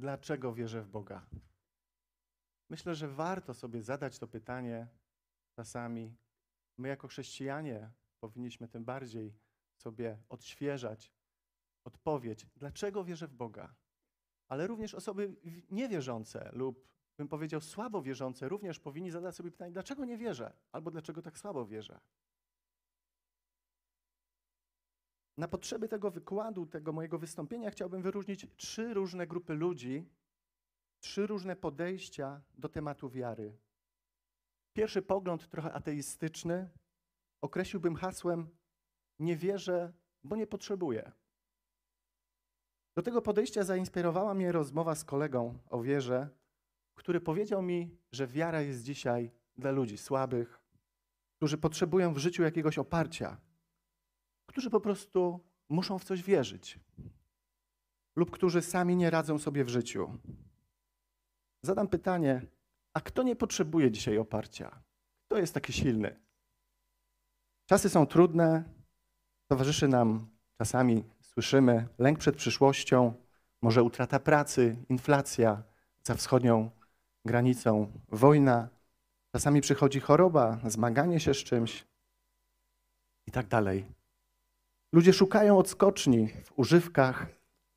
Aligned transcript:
dlaczego 0.00 0.54
wierzę 0.54 0.82
w 0.82 0.88
Boga? 0.88 1.26
Myślę, 2.70 2.94
że 2.94 3.08
warto 3.08 3.54
sobie 3.54 3.82
zadać 3.82 4.18
to 4.18 4.26
pytanie 4.28 4.88
czasami. 5.56 6.16
My, 6.78 6.88
jako 6.88 7.08
chrześcijanie, 7.08 7.90
powinniśmy 8.20 8.68
tym 8.68 8.84
bardziej 8.84 9.34
sobie 9.76 10.18
odświeżać 10.28 11.12
odpowiedź, 11.84 12.46
dlaczego 12.56 13.04
wierzę 13.04 13.28
w 13.28 13.34
Boga. 13.34 13.74
Ale 14.48 14.66
również 14.66 14.94
osoby 14.94 15.36
niewierzące 15.70 16.50
lub, 16.52 16.88
bym 17.18 17.28
powiedział, 17.28 17.60
słabo 17.60 18.02
wierzące, 18.02 18.48
również 18.48 18.80
powinni 18.80 19.10
zadać 19.10 19.36
sobie 19.36 19.50
pytanie, 19.50 19.72
dlaczego 19.72 20.04
nie 20.04 20.18
wierzę, 20.18 20.52
albo 20.72 20.90
dlaczego 20.90 21.22
tak 21.22 21.38
słabo 21.38 21.66
wierzę. 21.66 22.00
Na 25.40 25.48
potrzeby 25.48 25.88
tego 25.88 26.10
wykładu, 26.10 26.66
tego 26.66 26.92
mojego 26.92 27.18
wystąpienia 27.18 27.70
chciałbym 27.70 28.02
wyróżnić 28.02 28.46
trzy 28.56 28.94
różne 28.94 29.26
grupy 29.26 29.54
ludzi, 29.54 30.08
trzy 31.00 31.26
różne 31.26 31.56
podejścia 31.56 32.42
do 32.58 32.68
tematu 32.68 33.10
wiary. 33.10 33.58
Pierwszy 34.72 35.02
pogląd, 35.02 35.48
trochę 35.48 35.72
ateistyczny, 35.72 36.70
określiłbym 37.40 37.96
hasłem 37.96 38.48
nie 39.18 39.36
wierzę, 39.36 39.92
bo 40.24 40.36
nie 40.36 40.46
potrzebuję. 40.46 41.12
Do 42.96 43.02
tego 43.02 43.22
podejścia 43.22 43.64
zainspirowała 43.64 44.34
mnie 44.34 44.52
rozmowa 44.52 44.94
z 44.94 45.04
kolegą 45.04 45.58
o 45.70 45.82
wierze, 45.82 46.28
który 46.94 47.20
powiedział 47.20 47.62
mi, 47.62 47.98
że 48.12 48.26
wiara 48.26 48.60
jest 48.60 48.82
dzisiaj 48.82 49.30
dla 49.56 49.70
ludzi 49.70 49.98
słabych, 49.98 50.60
którzy 51.36 51.58
potrzebują 51.58 52.14
w 52.14 52.18
życiu 52.18 52.42
jakiegoś 52.42 52.78
oparcia, 52.78 53.49
którzy 54.60 54.70
po 54.70 54.80
prostu 54.80 55.40
muszą 55.68 55.98
w 55.98 56.04
coś 56.04 56.22
wierzyć 56.22 56.78
lub 58.16 58.30
którzy 58.30 58.62
sami 58.62 58.96
nie 58.96 59.10
radzą 59.10 59.38
sobie 59.38 59.64
w 59.64 59.68
życiu. 59.68 60.18
Zadam 61.62 61.88
pytanie, 61.88 62.46
a 62.92 63.00
kto 63.00 63.22
nie 63.22 63.36
potrzebuje 63.36 63.90
dzisiaj 63.90 64.18
oparcia? 64.18 64.82
Kto 65.26 65.38
jest 65.38 65.54
taki 65.54 65.72
silny? 65.72 66.20
Czasy 67.66 67.90
są 67.90 68.06
trudne, 68.06 68.64
towarzyszy 69.46 69.88
nam 69.88 70.28
czasami, 70.58 71.04
słyszymy, 71.20 71.88
lęk 71.98 72.18
przed 72.18 72.36
przyszłością, 72.36 73.14
może 73.62 73.82
utrata 73.82 74.18
pracy, 74.18 74.76
inflacja 74.88 75.62
za 76.02 76.14
wschodnią 76.14 76.70
granicą, 77.24 77.92
wojna. 78.08 78.68
Czasami 79.32 79.60
przychodzi 79.60 80.00
choroba, 80.00 80.58
zmaganie 80.66 81.20
się 81.20 81.34
z 81.34 81.38
czymś 81.38 81.86
i 83.26 83.30
tak 83.30 83.46
dalej. 83.46 83.99
Ludzie 84.92 85.12
szukają 85.12 85.58
odskoczni 85.58 86.28
w 86.28 86.58
używkach, 86.58 87.26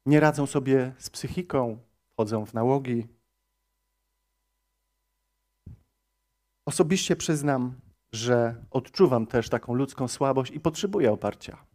nie 0.05 0.19
radzą 0.19 0.45
sobie 0.45 0.93
z 0.97 1.09
psychiką, 1.09 1.77
wchodzą 2.13 2.45
w 2.45 2.53
nałogi. 2.53 3.07
Osobiście 6.65 7.15
przyznam, 7.15 7.81
że 8.13 8.65
odczuwam 8.71 9.27
też 9.27 9.49
taką 9.49 9.73
ludzką 9.73 10.07
słabość 10.07 10.51
i 10.51 10.59
potrzebuję 10.59 11.11
oparcia. 11.11 11.65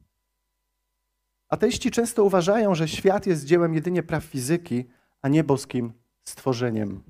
Ateiści 1.49 1.91
często 1.91 2.25
uważają, 2.25 2.75
że 2.75 2.89
świat 2.89 3.27
jest 3.27 3.45
dziełem 3.45 3.75
jedynie 3.75 4.03
praw 4.03 4.25
fizyki, 4.25 4.85
a 5.23 5.29
nie 5.29 5.45
boskim 5.45 5.93
stworzeniem. 6.29 7.03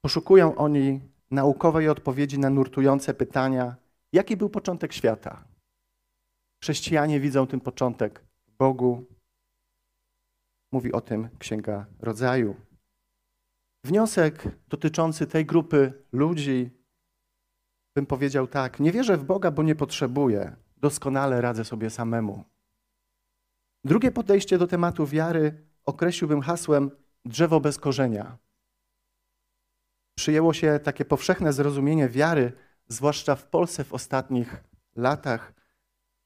Poszukują 0.00 0.56
oni 0.56 1.00
naukowej 1.30 1.88
odpowiedzi 1.88 2.38
na 2.38 2.50
nurtujące 2.50 3.14
pytania, 3.14 3.76
jaki 4.12 4.36
był 4.36 4.50
początek 4.50 4.92
świata. 4.92 5.51
Chrześcijanie 6.62 7.20
widzą 7.20 7.46
ten 7.46 7.60
początek 7.60 8.24
w 8.46 8.56
Bogu. 8.56 9.04
Mówi 10.72 10.92
o 10.92 11.00
tym 11.00 11.28
Księga 11.38 11.86
Rodzaju. 12.00 12.56
Wniosek 13.84 14.44
dotyczący 14.68 15.26
tej 15.26 15.46
grupy 15.46 16.04
ludzi, 16.12 16.70
bym 17.96 18.06
powiedział 18.06 18.46
tak: 18.46 18.80
Nie 18.80 18.92
wierzę 18.92 19.16
w 19.16 19.24
Boga, 19.24 19.50
bo 19.50 19.62
nie 19.62 19.74
potrzebuję, 19.74 20.56
doskonale 20.76 21.40
radzę 21.40 21.64
sobie 21.64 21.90
samemu. 21.90 22.44
Drugie 23.84 24.10
podejście 24.10 24.58
do 24.58 24.66
tematu 24.66 25.06
wiary 25.06 25.66
określiłbym 25.84 26.40
hasłem 26.40 26.90
drzewo 27.24 27.60
bez 27.60 27.78
korzenia. 27.78 28.38
Przyjęło 30.18 30.52
się 30.54 30.80
takie 30.82 31.04
powszechne 31.04 31.52
zrozumienie 31.52 32.08
wiary, 32.08 32.52
zwłaszcza 32.88 33.36
w 33.36 33.46
Polsce 33.46 33.84
w 33.84 33.92
ostatnich 33.92 34.64
latach, 34.96 35.61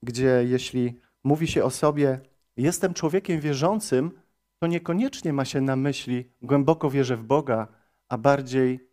gdzie 0.03 0.45
jeśli 0.47 1.01
mówi 1.25 1.47
się 1.47 1.65
o 1.65 1.71
sobie, 1.71 2.21
jestem 2.57 2.95
człowiekiem 2.95 3.41
wierzącym, 3.41 4.21
to 4.59 4.67
niekoniecznie 4.67 5.33
ma 5.33 5.45
się 5.45 5.61
na 5.61 5.77
myśli 5.77 6.33
głęboko 6.43 6.91
wierzę 6.91 7.17
w 7.17 7.23
Boga, 7.25 7.69
a 8.09 8.19
bardziej 8.19 8.91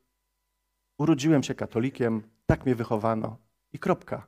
urodziłem 0.97 1.43
się 1.43 1.55
katolikiem, 1.55 2.23
tak 2.45 2.65
mnie 2.65 2.75
wychowano 2.75 3.37
i 3.73 3.79
kropka. 3.79 4.27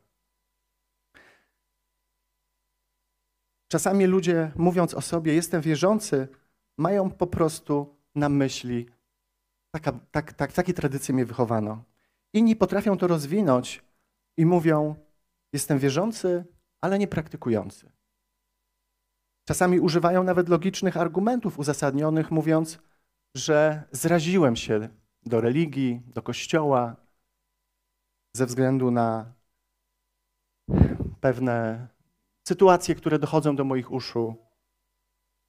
Czasami 3.68 4.06
ludzie, 4.06 4.52
mówiąc 4.56 4.94
o 4.94 5.02
sobie, 5.02 5.34
jestem 5.34 5.62
wierzący, 5.62 6.28
mają 6.78 7.12
po 7.12 7.28
prostu 7.28 7.96
na 8.16 8.30
myśli, 8.30 8.86
taka, 9.72 9.92
tak, 10.12 10.34
tak, 10.34 10.53
takie 10.53 10.74
tradycje 10.74 11.16
mnie 11.16 11.25
wychowano. 11.25 11.84
Inni 12.34 12.56
potrafią 12.56 12.97
to 12.97 13.07
rozwinąć 13.07 13.84
i 14.38 14.46
mówią, 14.46 14.96
jestem 15.53 15.80
wierzący, 15.80 16.46
ale 16.81 17.00
nie 17.00 17.08
praktykujący. 17.08 17.91
Czasami 19.47 19.80
używają 19.80 20.24
nawet 20.24 20.50
logicznych 20.50 20.97
argumentów 20.97 21.59
uzasadnionych, 21.59 22.31
mówiąc, 22.31 22.80
że 23.36 23.84
zraziłem 23.91 24.56
się 24.56 24.90
do 25.24 25.41
religii, 25.41 26.02
do 26.08 26.22
kościoła 26.22 26.96
ze 28.36 28.46
względu 28.46 28.91
na 28.91 29.34
pewne 31.22 31.88
sytuacje, 32.47 32.96
które 32.96 33.19
dochodzą 33.19 33.56
do 33.56 33.63
moich 33.63 33.92
uszu. 33.92 34.36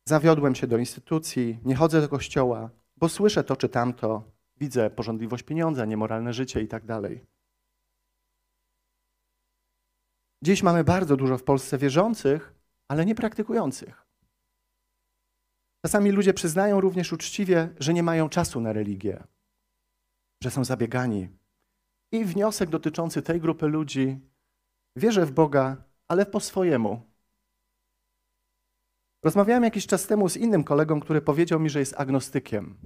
Zawiodłem 0.08 0.54
się 0.54 0.66
do 0.66 0.78
instytucji, 0.78 1.58
nie 1.64 1.74
chodzę 1.74 2.00
do 2.00 2.08
kościoła, 2.08 2.70
bo 2.96 3.08
słyszę 3.08 3.44
to 3.44 3.56
czy 3.56 3.68
tamto, 3.68 4.22
widzę 4.56 4.90
porządliwość 4.90 5.42
pieniądza, 5.42 5.84
niemoralne 5.84 6.32
życie 6.32 6.62
i 6.62 6.68
tak 6.68 6.84
dalej. 6.84 7.35
Dziś 10.42 10.62
mamy 10.62 10.84
bardzo 10.84 11.16
dużo 11.16 11.38
w 11.38 11.44
Polsce 11.44 11.78
wierzących, 11.78 12.54
ale 12.88 13.06
nie 13.06 13.14
praktykujących. 13.14 14.06
Czasami 15.84 16.10
ludzie 16.10 16.34
przyznają 16.34 16.80
również 16.80 17.12
uczciwie, 17.12 17.68
że 17.78 17.94
nie 17.94 18.02
mają 18.02 18.28
czasu 18.28 18.60
na 18.60 18.72
religię, 18.72 19.24
że 20.42 20.50
są 20.50 20.64
zabiegani. 20.64 21.28
I 22.12 22.24
wniosek 22.24 22.70
dotyczący 22.70 23.22
tej 23.22 23.40
grupy 23.40 23.66
ludzi: 23.66 24.20
wierzę 24.96 25.26
w 25.26 25.32
Boga, 25.32 25.84
ale 26.08 26.26
po 26.26 26.40
swojemu. 26.40 27.02
Rozmawiałem 29.24 29.64
jakiś 29.64 29.86
czas 29.86 30.06
temu 30.06 30.28
z 30.28 30.36
innym 30.36 30.64
kolegą, 30.64 31.00
który 31.00 31.22
powiedział 31.22 31.60
mi, 31.60 31.70
że 31.70 31.78
jest 31.78 31.94
agnostykiem. 32.00 32.78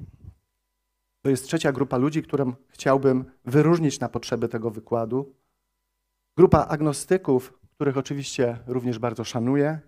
To 1.22 1.31
jest 1.31 1.44
trzecia 1.44 1.72
grupa 1.72 1.97
ludzi, 1.97 2.22
którą 2.22 2.55
chciałbym 2.69 3.25
wyróżnić 3.44 4.00
na 4.00 4.09
potrzeby 4.09 4.49
tego 4.49 4.71
wykładu. 4.71 5.34
Grupa 6.36 6.66
agnostyków, 6.66 7.58
których 7.74 7.96
oczywiście 7.96 8.58
również 8.66 8.98
bardzo 8.98 9.24
szanuję, 9.24 9.80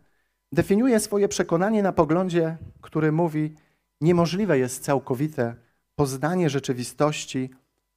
definiuje 0.52 1.00
swoje 1.00 1.28
przekonanie 1.28 1.82
na 1.82 1.92
poglądzie, 1.92 2.56
który 2.80 3.12
mówi: 3.12 3.54
Niemożliwe 4.00 4.58
jest 4.58 4.84
całkowite 4.84 5.54
poznanie 5.94 6.50
rzeczywistości 6.50 7.50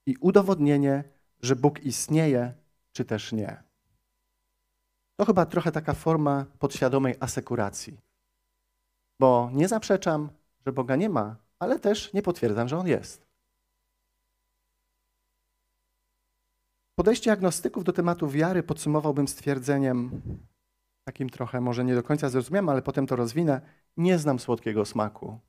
i 0.05 0.15
udowodnienie, 0.19 1.03
że 1.41 1.55
Bóg 1.55 1.83
istnieje, 1.83 2.53
czy 2.91 3.05
też 3.05 3.31
nie. 3.31 3.63
To 5.15 5.25
chyba 5.25 5.45
trochę 5.45 5.71
taka 5.71 5.93
forma 5.93 6.45
podświadomej 6.59 7.15
asekuracji. 7.19 7.97
Bo 9.19 9.49
nie 9.53 9.67
zaprzeczam, 9.67 10.29
że 10.65 10.71
Boga 10.73 10.95
nie 10.95 11.09
ma, 11.09 11.35
ale 11.59 11.79
też 11.79 12.13
nie 12.13 12.21
potwierdzam, 12.21 12.67
że 12.67 12.77
On 12.77 12.87
jest. 12.87 13.24
Podejście 16.95 17.31
agnostyków 17.31 17.83
do 17.83 17.93
tematu 17.93 18.29
wiary 18.29 18.63
podsumowałbym 18.63 19.27
stwierdzeniem, 19.27 20.21
takim 21.03 21.29
trochę 21.29 21.61
może 21.61 21.85
nie 21.85 21.95
do 21.95 22.03
końca 22.03 22.29
zrozumiałem, 22.29 22.69
ale 22.69 22.81
potem 22.81 23.07
to 23.07 23.15
rozwinę. 23.15 23.61
Nie 23.97 24.19
znam 24.19 24.39
słodkiego 24.39 24.85
smaku. 24.85 25.39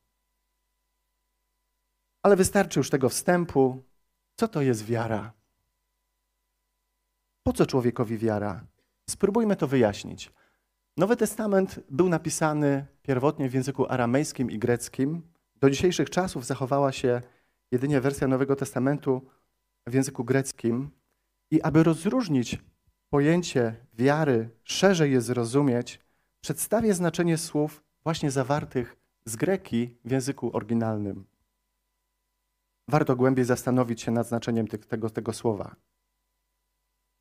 Ale 2.23 2.37
wystarczy 2.37 2.81
już 2.81 2.91
tego 2.91 3.09
wstępu. 3.09 3.83
Co 4.37 4.49
to 4.49 4.63
jest 4.63 4.85
wiara? 4.85 5.33
Po 7.43 7.53
co 7.53 7.67
człowiekowi 7.67 8.19
wiara? 8.19 8.67
Spróbujmy 9.11 9.57
to 9.57 9.67
wyjaśnić. 9.67 10.33
Nowy 10.97 11.17
Testament 11.17 11.81
był 11.91 12.09
napisany 12.09 12.87
pierwotnie 13.03 13.49
w 13.49 13.55
języku 13.55 13.87
aramejskim 13.87 14.51
i 14.51 14.59
greckim. 14.59 15.23
Do 15.57 15.71
dzisiejszych 15.71 16.11
czasów 16.11 16.47
zachowała 16.47 16.93
się 16.93 17.23
jedynie 17.71 18.01
wersja 18.01 18.29
Nowego 18.29 18.57
Testamentu 18.57 19.27
w 19.87 19.95
języku 19.95 20.25
greckim. 20.25 20.91
I 21.51 21.63
aby 21.63 21.83
rozróżnić 21.83 22.59
pojęcie 23.11 23.77
wiary, 23.95 24.51
szerzej 24.65 25.13
je 25.13 25.21
zrozumieć, 25.21 26.01
przedstawię 26.41 26.95
znaczenie 26.95 27.39
słów 27.39 27.85
właśnie 28.05 28.31
zawartych 28.31 28.97
z 29.25 29.37
greki 29.37 29.97
w 30.05 30.11
języku 30.11 30.57
oryginalnym. 30.57 31.27
Warto 32.89 33.17
głębiej 33.17 33.45
zastanowić 33.45 34.03
się 34.03 34.11
nad 34.11 34.27
znaczeniem 34.27 34.67
tego, 34.67 35.11
tego 35.11 35.33
słowa. 35.33 35.77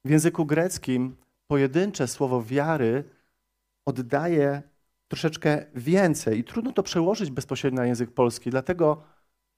W 0.05 0.09
języku 0.09 0.45
greckim 0.45 1.15
pojedyncze 1.47 2.07
słowo 2.07 2.43
wiary 2.43 3.03
oddaje 3.85 4.61
troszeczkę 5.07 5.65
więcej 5.75 6.39
i 6.39 6.43
trudno 6.43 6.71
to 6.71 6.83
przełożyć 6.83 7.31
bezpośrednio 7.31 7.81
na 7.81 7.85
język 7.85 8.11
polski, 8.11 8.49
dlatego 8.49 9.03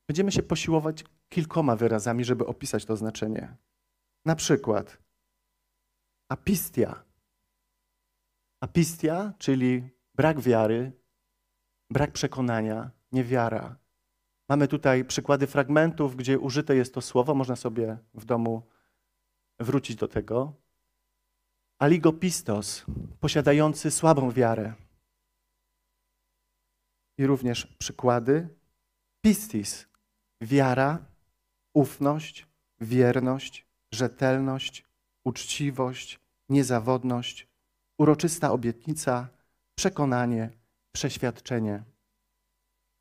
będziemy 0.07 0.31
się 0.31 0.43
posiłować 0.43 1.03
kilkoma 1.29 1.75
wyrazami, 1.75 2.25
żeby 2.25 2.45
opisać 2.45 2.85
to 2.85 2.97
znaczenie. 2.97 3.55
Na 4.27 4.35
przykład 4.35 4.97
apistia. 6.29 7.03
Apistia, 8.61 9.33
czyli 9.37 9.89
brak 10.15 10.39
wiary, 10.39 10.91
brak 11.89 12.11
przekonania, 12.11 12.91
niewiara. 13.11 13.77
Mamy 14.49 14.67
tutaj 14.67 15.05
przykłady 15.05 15.47
fragmentów, 15.47 16.15
gdzie 16.15 16.39
użyte 16.39 16.75
jest 16.75 16.93
to 16.93 17.01
słowo, 17.01 17.35
można 17.35 17.55
sobie 17.55 17.97
w 18.13 18.25
domu 18.25 18.67
wrócić 19.59 19.95
do 19.95 20.07
tego. 20.07 20.53
Aligopistos, 21.79 22.85
posiadający 23.19 23.91
słabą 23.91 24.31
wiarę. 24.31 24.73
I 27.17 27.25
również 27.25 27.65
przykłady. 27.65 28.49
Pistis, 29.21 29.87
wiara, 30.41 31.05
ufność, 31.73 32.47
wierność, 32.79 33.66
rzetelność, 33.91 34.85
uczciwość, 35.23 36.19
niezawodność, 36.49 37.47
uroczysta 37.97 38.51
obietnica, 38.51 39.27
przekonanie, 39.75 40.49
przeświadczenie. 40.91 41.83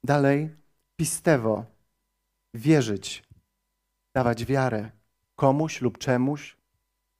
Dalej, 0.04 0.56
pistewo, 0.96 1.64
wierzyć, 2.54 3.22
dawać 4.14 4.44
wiarę 4.44 4.90
komuś 5.36 5.80
lub 5.80 5.98
czemuś, 5.98 6.56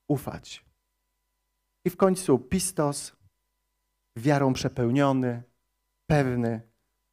ufać. 0.09 0.65
I 1.85 1.91
w 1.91 1.97
końcu 1.97 2.39
pistos, 2.39 3.17
wiarą 4.17 4.53
przepełniony, 4.53 5.43
pewny, 6.07 6.61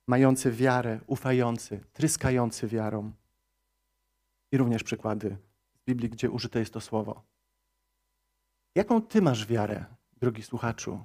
mający 0.08 0.52
wiarę, 0.52 1.00
ufający, 1.08 1.80
tryskający 1.94 2.68
wiarą. 2.68 3.12
I 4.52 4.58
również 4.58 4.84
przykłady 4.84 5.38
Biblii, 5.86 6.10
gdzie 6.10 6.30
użyte 6.30 6.60
jest 6.60 6.74
to 6.74 6.82
słowo. 6.82 7.24
Jaką 8.76 9.02
ty 9.02 9.22
masz 9.22 9.46
wiarę, 9.46 9.86
drogi 10.18 10.44
słuchaczu? 10.44 11.04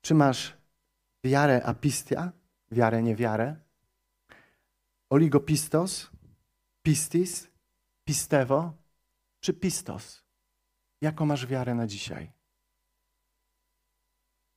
Czy 0.00 0.14
masz 0.14 0.56
wiarę 1.24 1.64
apistia, 1.64 2.32
wiarę 2.70 3.02
niewiarę? 3.02 3.56
Oligopistos, 5.10 6.10
pistis, 6.82 7.48
pistewo 8.04 8.72
czy 9.40 9.54
pistos? 9.54 10.24
Jaką 11.00 11.26
masz 11.26 11.46
wiarę 11.46 11.74
na 11.74 11.86
dzisiaj? 11.86 12.32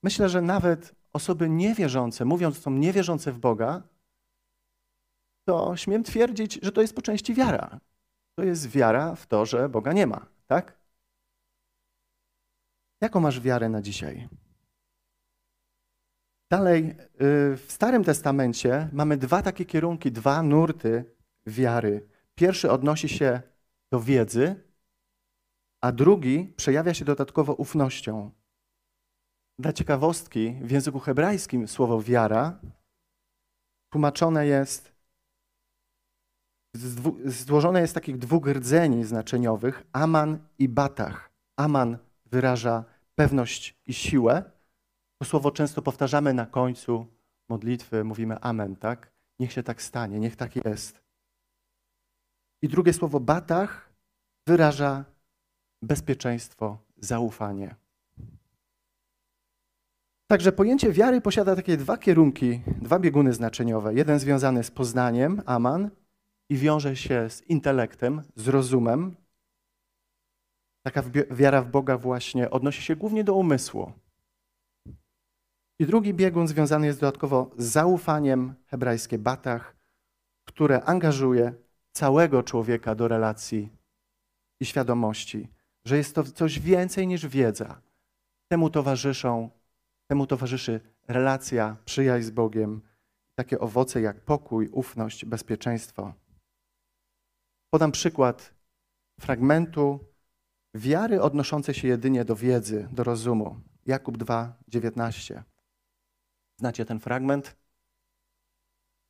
Myślę, 0.03 0.29
że 0.29 0.41
nawet 0.41 0.95
osoby 1.13 1.49
niewierzące, 1.49 2.25
mówiąc 2.25 2.57
są 2.57 2.71
niewierzące 2.71 3.31
w 3.31 3.39
Boga, 3.39 3.83
to 5.47 5.77
śmiem 5.77 6.03
twierdzić, 6.03 6.59
że 6.61 6.71
to 6.71 6.81
jest 6.81 6.95
po 6.95 7.01
części 7.01 7.33
wiara. 7.33 7.79
To 8.35 8.43
jest 8.43 8.69
wiara 8.69 9.15
w 9.15 9.27
to, 9.27 9.45
że 9.45 9.69
Boga 9.69 9.93
nie 9.93 10.07
ma, 10.07 10.25
tak? 10.47 10.79
Jaką 13.01 13.19
masz 13.19 13.39
wiarę 13.41 13.69
na 13.69 13.81
dzisiaj? 13.81 14.29
Dalej, 16.51 16.89
y, 16.89 17.57
w 17.57 17.65
Starym 17.67 18.03
Testamencie 18.03 18.89
mamy 18.93 19.17
dwa 19.17 19.41
takie 19.41 19.65
kierunki, 19.65 20.11
dwa 20.11 20.43
nurty 20.43 21.05
wiary. 21.45 22.07
Pierwszy 22.35 22.71
odnosi 22.71 23.09
się 23.09 23.41
do 23.91 23.99
wiedzy, 23.99 24.63
a 25.81 25.91
drugi 25.91 26.53
przejawia 26.57 26.93
się 26.93 27.05
dodatkowo 27.05 27.53
ufnością. 27.53 28.31
Dla 29.59 29.73
ciekawostki, 29.73 30.55
w 30.61 30.71
języku 30.71 30.99
hebrajskim 30.99 31.67
słowo 31.67 32.01
wiara 32.01 32.59
tłumaczone 33.89 34.47
jest, 34.47 34.94
złożone 37.25 37.81
jest 37.81 37.91
z 37.91 37.93
takich 37.93 38.17
dwóch 38.17 38.47
rdzeni 38.47 39.03
znaczeniowych, 39.03 39.83
aman 39.93 40.39
i 40.59 40.69
batach. 40.69 41.29
Aman 41.57 41.97
wyraża 42.25 42.83
pewność 43.15 43.77
i 43.85 43.93
siłę. 43.93 44.43
To 45.17 45.25
słowo 45.25 45.51
często 45.51 45.81
powtarzamy 45.81 46.33
na 46.33 46.45
końcu 46.45 47.07
modlitwy, 47.49 48.03
mówimy 48.03 48.39
amen, 48.41 48.75
tak? 48.75 49.11
Niech 49.39 49.51
się 49.51 49.63
tak 49.63 49.81
stanie, 49.81 50.19
niech 50.19 50.35
tak 50.35 50.55
jest. 50.55 51.01
I 52.61 52.67
drugie 52.67 52.93
słowo 52.93 53.19
batach 53.19 53.89
wyraża 54.47 55.05
bezpieczeństwo, 55.81 56.77
zaufanie. 56.97 57.75
Także 60.27 60.51
pojęcie 60.51 60.91
wiary 60.91 61.21
posiada 61.21 61.55
takie 61.55 61.77
dwa 61.77 61.97
kierunki, 61.97 62.61
dwa 62.81 62.99
bieguny 62.99 63.33
znaczeniowe. 63.33 63.93
Jeden 63.93 64.19
związany 64.19 64.63
z 64.63 64.71
poznaniem, 64.71 65.41
aman, 65.45 65.89
i 66.49 66.57
wiąże 66.57 66.95
się 66.95 67.29
z 67.29 67.41
intelektem, 67.41 68.21
z 68.35 68.47
rozumem. 68.47 69.15
Taka 70.85 71.03
wiara 71.31 71.61
w 71.61 71.71
Boga 71.71 71.97
właśnie 71.97 72.49
odnosi 72.49 72.81
się 72.81 72.95
głównie 72.95 73.23
do 73.23 73.33
umysłu. 73.33 73.91
I 75.79 75.85
drugi 75.85 76.13
biegun 76.13 76.47
związany 76.47 76.87
jest 76.87 76.99
dodatkowo 76.99 77.51
z 77.57 77.65
zaufaniem, 77.65 78.53
hebrajskie 78.65 79.17
batach, 79.17 79.75
które 80.47 80.83
angażuje 80.83 81.53
całego 81.91 82.43
człowieka 82.43 82.95
do 82.95 83.07
relacji 83.07 83.69
i 84.59 84.65
świadomości, 84.65 85.47
że 85.85 85.97
jest 85.97 86.15
to 86.15 86.23
coś 86.23 86.59
więcej 86.59 87.07
niż 87.07 87.27
wiedza. 87.27 87.81
Temu 88.47 88.69
towarzyszą 88.69 89.49
Temu 90.07 90.27
towarzyszy 90.27 90.79
relacja, 91.07 91.77
przyjaźń 91.85 92.27
z 92.27 92.29
Bogiem, 92.29 92.81
takie 93.35 93.59
owoce 93.59 94.01
jak 94.01 94.21
pokój, 94.21 94.69
ufność, 94.71 95.25
bezpieczeństwo. 95.25 96.13
Podam 97.75 97.91
przykład 97.91 98.53
fragmentu 99.19 99.99
wiary 100.75 101.21
odnoszącej 101.21 101.75
się 101.75 101.87
jedynie 101.87 102.25
do 102.25 102.35
wiedzy, 102.35 102.87
do 102.91 103.03
rozumu. 103.03 103.59
Jakub 103.85 104.17
2:19. 104.17 105.43
Znacie 106.59 106.85
ten 106.85 106.99
fragment? 106.99 107.55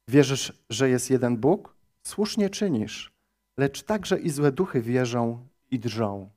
Wierzysz, 0.10 0.54
że 0.70 0.90
jest 0.90 1.10
jeden 1.10 1.38
Bóg? 1.38 1.76
Słusznie 2.04 2.50
czynisz, 2.50 3.14
lecz 3.58 3.84
także 3.84 4.20
i 4.20 4.30
złe 4.30 4.52
duchy 4.52 4.82
wierzą 4.82 5.48
i 5.72 5.80
drżą. 5.80 6.30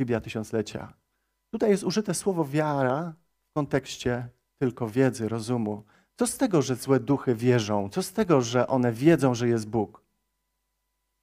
Biblia 0.00 0.20
Tysiąclecia. 0.20 0.94
Tutaj 1.50 1.70
jest 1.70 1.84
użyte 1.84 2.14
słowo 2.14 2.44
wiara 2.44 3.14
w 3.50 3.52
kontekście 3.54 4.28
tylko 4.58 4.88
wiedzy, 4.88 5.28
rozumu. 5.28 5.84
Co 6.16 6.26
z 6.26 6.36
tego, 6.38 6.62
że 6.62 6.76
złe 6.76 7.00
duchy 7.00 7.34
wierzą? 7.34 7.88
Co 7.88 8.02
z 8.02 8.12
tego, 8.12 8.40
że 8.40 8.66
one 8.66 8.92
wiedzą, 8.92 9.34
że 9.34 9.48
jest 9.48 9.68
Bóg? 9.68 10.01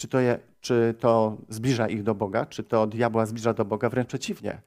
Czy 0.01 0.08
to, 0.08 0.20
je, 0.20 0.39
czy 0.62 0.96
to 1.00 1.38
zbliża 1.50 1.88
ich 1.88 2.03
do 2.03 2.15
Boga? 2.15 2.46
Czy 2.46 2.63
to 2.63 2.88
diabła 2.88 3.25
zbliża 3.25 3.53
do 3.53 3.65
Boga? 3.65 3.89
Wręcz 3.89 4.08
przeciwnie. 4.08 4.62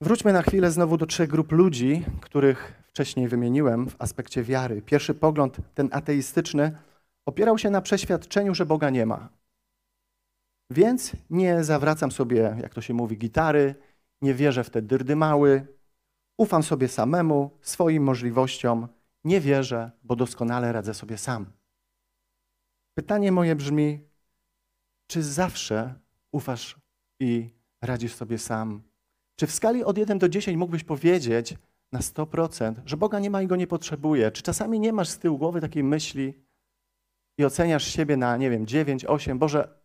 Wróćmy 0.00 0.32
na 0.32 0.42
chwilę 0.42 0.70
znowu 0.70 0.96
do 0.96 1.06
trzech 1.06 1.30
grup 1.30 1.52
ludzi, 1.52 2.04
których 2.20 2.82
wcześniej 2.86 3.28
wymieniłem 3.28 3.88
w 3.88 3.96
aspekcie 3.98 4.42
wiary. 4.42 4.82
Pierwszy 4.82 5.14
pogląd, 5.14 5.56
ten 5.74 5.88
ateistyczny, 5.92 6.78
opierał 7.26 7.58
się 7.58 7.70
na 7.70 7.80
przeświadczeniu, 7.80 8.54
że 8.54 8.66
Boga 8.66 8.90
nie 8.90 9.06
ma. 9.06 9.28
Więc 10.70 11.12
nie 11.30 11.64
zawracam 11.64 12.12
sobie, 12.12 12.56
jak 12.62 12.74
to 12.74 12.80
się 12.80 12.94
mówi, 12.94 13.18
gitary, 13.18 13.74
nie 14.22 14.34
wierzę 14.34 14.64
w 14.64 14.70
te 14.70 14.82
dyrdymały, 14.82 15.66
ufam 16.38 16.62
sobie 16.62 16.88
samemu, 16.88 17.58
swoim 17.60 18.02
możliwościom, 18.02 18.88
nie 19.24 19.40
wierzę, 19.40 19.90
bo 20.02 20.16
doskonale 20.16 20.72
radzę 20.72 20.94
sobie 20.94 21.18
sam. 21.18 21.59
Pytanie 22.94 23.32
moje 23.32 23.56
brzmi, 23.56 24.00
czy 25.06 25.22
zawsze 25.22 25.94
ufasz 26.32 26.78
i 27.20 27.50
radzisz 27.82 28.14
sobie 28.14 28.38
sam? 28.38 28.82
Czy 29.36 29.46
w 29.46 29.52
skali 29.52 29.84
od 29.84 29.98
1 29.98 30.18
do 30.18 30.28
10 30.28 30.58
mógłbyś 30.58 30.84
powiedzieć 30.84 31.54
na 31.92 32.00
100%, 32.00 32.74
że 32.86 32.96
Boga 32.96 33.18
nie 33.18 33.30
ma 33.30 33.42
i 33.42 33.46
go 33.46 33.56
nie 33.56 33.66
potrzebuje? 33.66 34.30
Czy 34.30 34.42
czasami 34.42 34.80
nie 34.80 34.92
masz 34.92 35.08
z 35.08 35.18
tyłu 35.18 35.38
głowy 35.38 35.60
takiej 35.60 35.84
myśli 35.84 36.34
i 37.38 37.44
oceniasz 37.44 37.84
siebie 37.84 38.16
na, 38.16 38.36
nie 38.36 38.50
wiem, 38.50 38.66
9, 38.66 39.04
8, 39.04 39.38
Boże, 39.38 39.80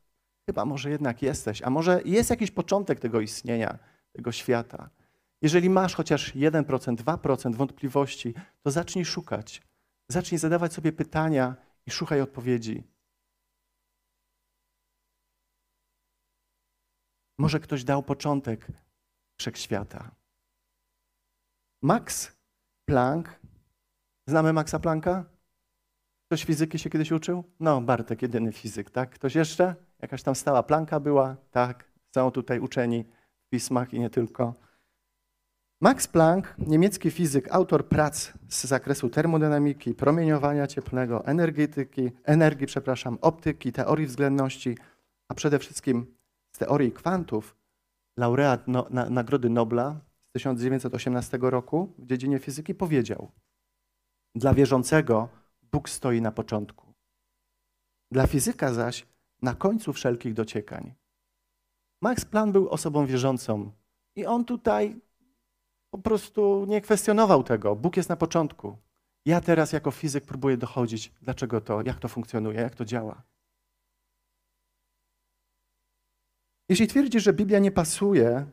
chyba 0.50 0.65
może 0.65 0.89
jednak 0.89 1.21
jesteś, 1.21 1.62
a 1.62 1.69
może 1.69 2.01
jest 2.05 2.29
jakiś 2.29 2.51
początek 2.51 3.00
tego 3.00 3.21
istnienia? 3.21 3.79
tego 4.15 4.31
świata. 4.31 4.89
Jeżeli 5.41 5.69
masz 5.69 5.95
chociaż 5.95 6.35
1%, 6.35 6.95
2% 6.95 7.55
wątpliwości, 7.55 8.33
to 8.62 8.71
zacznij 8.71 9.05
szukać. 9.05 9.62
Zacznij 10.09 10.39
zadawać 10.39 10.74
sobie 10.74 10.91
pytania 10.91 11.55
i 11.85 11.91
szukaj 11.91 12.21
odpowiedzi. 12.21 12.83
Może 17.38 17.60
ktoś 17.60 17.84
dał 17.84 18.04
początek 18.04 18.68
wszechświata. 19.39 20.12
Max 21.82 22.38
Planck 22.86 23.39
Znamy 24.27 24.54
Maxa 24.54 24.80
Plancka? 24.80 25.25
Ktoś 26.27 26.44
fizyki 26.44 26.80
się 26.80 26.89
kiedyś 26.89 27.12
uczył? 27.12 27.44
No, 27.60 27.82
Bartek, 27.82 28.22
jedyny 28.22 28.51
fizyk, 28.51 28.89
tak? 28.89 29.10
Ktoś 29.10 29.36
jeszcze? 29.36 29.75
Jakaś 30.01 30.24
tam 30.24 30.36
stała 30.36 30.63
Plancka 30.63 31.00
była? 31.00 31.36
Tak. 31.51 31.92
Są 32.15 32.32
tutaj 32.32 32.60
uczeni 32.60 33.04
w 33.46 33.50
pismach 33.50 33.94
i 33.94 34.00
nie 34.00 34.10
tylko. 34.10 34.54
Max 35.82 36.08
Planck, 36.08 36.56
niemiecki 36.58 37.12
fizyk, 37.12 37.48
autor 37.51 37.88
prac 37.88 38.34
z 38.50 38.65
zakresu 38.65 39.10
termodynamiki, 39.10 39.94
promieniowania 39.94 40.68
cieplnego, 40.68 41.25
energetyki, 41.25 42.12
energii, 42.24 42.68
przepraszam, 42.68 43.18
optyki, 43.22 43.72
teorii 43.72 44.08
względności, 44.08 44.77
a 45.30 45.34
przede 45.34 45.60
wszystkim 45.60 46.14
z 46.55 46.57
teorii 46.57 46.91
kwantów, 46.91 47.55
laureat 48.17 48.67
no, 48.67 48.88
na, 48.89 49.09
Nagrody 49.09 49.50
Nobla 49.50 50.00
z 50.29 50.31
1918 50.31 51.38
roku 51.41 51.93
w 51.97 52.05
dziedzinie 52.05 52.39
fizyki 52.39 52.75
powiedział: 52.75 53.31
Dla 54.35 54.53
wierzącego 54.53 55.29
Bóg 55.71 55.89
stoi 55.89 56.21
na 56.21 56.31
początku. 56.31 56.93
Dla 58.12 58.27
fizyka 58.27 58.74
zaś 58.74 59.07
na 59.41 59.55
końcu 59.55 59.93
wszelkich 59.93 60.33
dociekań. 60.33 60.93
Max 62.01 62.25
Planck 62.25 62.53
był 62.53 62.69
osobą 62.69 63.05
wierzącą 63.05 63.71
i 64.15 64.25
on 64.25 64.45
tutaj 64.45 65.01
po 65.89 65.97
prostu 65.97 66.65
nie 66.67 66.81
kwestionował 66.81 67.43
tego. 67.43 67.75
Bóg 67.75 67.97
jest 67.97 68.09
na 68.09 68.15
początku. 68.15 68.77
Ja 69.25 69.41
teraz 69.41 69.74
jako 69.74 69.91
fizyk 69.91 70.25
próbuję 70.25 70.57
dochodzić, 70.57 71.12
dlaczego 71.21 71.62
to, 71.62 71.81
jak 71.81 72.00
to 72.00 72.07
funkcjonuje, 72.07 72.59
jak 72.62 72.75
to 72.75 72.85
działa. 72.85 73.24
Jeśli 76.69 76.88
twierdzisz, 76.88 77.24
że 77.24 77.34
Biblia 77.34 77.60
nie 77.60 77.72
pasuje 77.72 78.45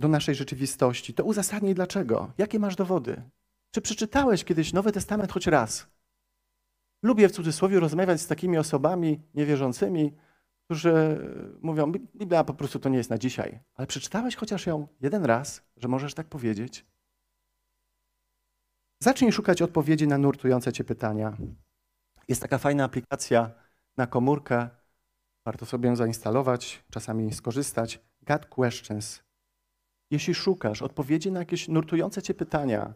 do 0.00 0.08
naszej 0.08 0.34
rzeczywistości, 0.34 1.14
to 1.14 1.24
uzasadnij 1.24 1.74
dlaczego. 1.74 2.32
Jakie 2.38 2.58
masz 2.58 2.76
dowody? 2.76 3.22
Czy 3.74 3.80
przeczytałeś 3.80 4.44
kiedyś 4.44 4.72
Nowy 4.72 4.92
Testament 4.92 5.32
choć 5.32 5.46
raz? 5.46 5.86
Lubię 7.02 7.28
w 7.28 7.32
cudzysłowie 7.32 7.80
rozmawiać 7.80 8.20
z 8.20 8.26
takimi 8.26 8.58
osobami 8.58 9.22
niewierzącymi, 9.34 10.12
którzy 10.64 11.18
mówią, 11.62 11.92
Biblia 11.92 12.44
po 12.44 12.54
prostu 12.54 12.78
to 12.78 12.88
nie 12.88 12.98
jest 12.98 13.10
na 13.10 13.18
dzisiaj. 13.18 13.60
Ale 13.74 13.86
przeczytałeś 13.86 14.36
chociaż 14.36 14.66
ją 14.66 14.88
jeden 15.00 15.24
raz, 15.24 15.62
że 15.76 15.88
możesz 15.88 16.14
tak 16.14 16.26
powiedzieć? 16.26 16.86
Zacznij 19.02 19.32
szukać 19.32 19.62
odpowiedzi 19.62 20.06
na 20.06 20.18
nurtujące 20.18 20.72
cię 20.72 20.84
pytania. 20.84 21.36
Jest 22.28 22.42
taka 22.42 22.58
fajna 22.58 22.84
aplikacja 22.84 23.50
na 23.96 24.06
komórkę, 24.06 24.68
warto 25.50 25.66
sobie 25.66 25.88
ją 25.88 25.96
zainstalować, 25.96 26.84
czasami 26.90 27.32
skorzystać. 27.32 28.00
God 28.22 28.46
Questions. 28.46 29.22
Jeśli 30.10 30.34
szukasz 30.34 30.82
odpowiedzi 30.82 31.32
na 31.32 31.38
jakieś 31.38 31.68
nurtujące 31.68 32.22
cię 32.22 32.34
pytania, 32.34 32.94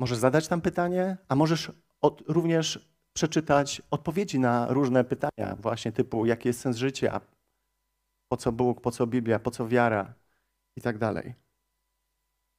możesz 0.00 0.18
zadać 0.18 0.48
tam 0.48 0.60
pytanie, 0.60 1.16
a 1.28 1.34
możesz 1.34 1.72
od, 2.00 2.22
również 2.28 2.90
przeczytać 3.12 3.82
odpowiedzi 3.90 4.38
na 4.38 4.66
różne 4.68 5.04
pytania, 5.04 5.56
właśnie 5.60 5.92
typu 5.92 6.26
jaki 6.26 6.48
jest 6.48 6.60
sens 6.60 6.76
życia, 6.76 7.20
po 8.28 8.36
co 8.36 8.52
Bóg, 8.52 8.80
po 8.80 8.90
co 8.90 9.06
Biblia, 9.06 9.38
po 9.38 9.50
co 9.50 9.68
wiara 9.68 10.14
i 10.76 10.80
tak 10.80 10.98
dalej. 10.98 11.34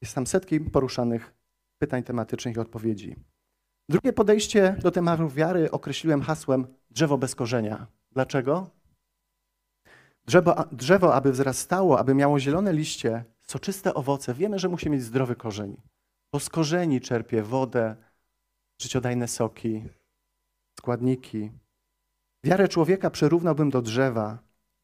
Jest 0.02 0.16
tam 0.16 0.28
setki 0.28 0.60
poruszanych 0.60 1.34
pytań 1.82 2.04
tematycznych 2.04 2.56
i 2.56 2.60
odpowiedzi. 2.60 3.16
Drugie 3.90 4.14
podejście 4.14 4.76
do 4.82 4.92
tematu 4.92 5.30
wiary 5.30 5.72
określiłem 5.72 6.22
hasłem 6.22 6.68
drzewo 6.90 7.18
bez 7.18 7.36
korzenia. 7.36 7.88
Dlaczego? 8.14 8.70
Drzewo, 10.26 10.56
drzewo, 10.72 11.16
aby 11.16 11.32
wzrastało, 11.32 12.00
aby 12.00 12.16
miało 12.16 12.40
zielone 12.40 12.74
liście, 12.74 13.26
soczyste 13.42 13.94
owoce, 13.94 14.34
wiemy, 14.34 14.60
że 14.60 14.70
musi 14.70 14.90
mieć 14.90 15.04
zdrowy 15.04 15.36
korzeń, 15.36 15.82
bo 16.32 16.40
z 16.40 16.50
korzeni 16.50 17.02
czerpie 17.02 17.44
wodę, 17.44 17.96
życiodajne 18.82 19.28
soki, 19.28 19.84
składniki. 20.80 21.52
Wiarę 22.44 22.68
człowieka 22.68 23.10
przyrównałbym 23.10 23.70
do 23.70 23.82
drzewa, 23.82 24.40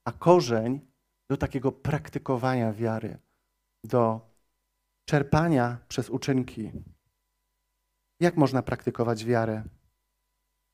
a 0.05 0.12
korzeń 0.12 0.81
do 1.29 1.38
takiego 1.38 1.71
praktykowania 1.71 2.74
wiary, 2.74 3.17
do 3.83 4.29
czerpania 5.05 5.77
przez 5.88 6.09
uczynki. 6.09 6.71
Jak 8.19 8.38
można 8.38 8.62
praktykować 8.62 9.25
wiarę? 9.25 9.63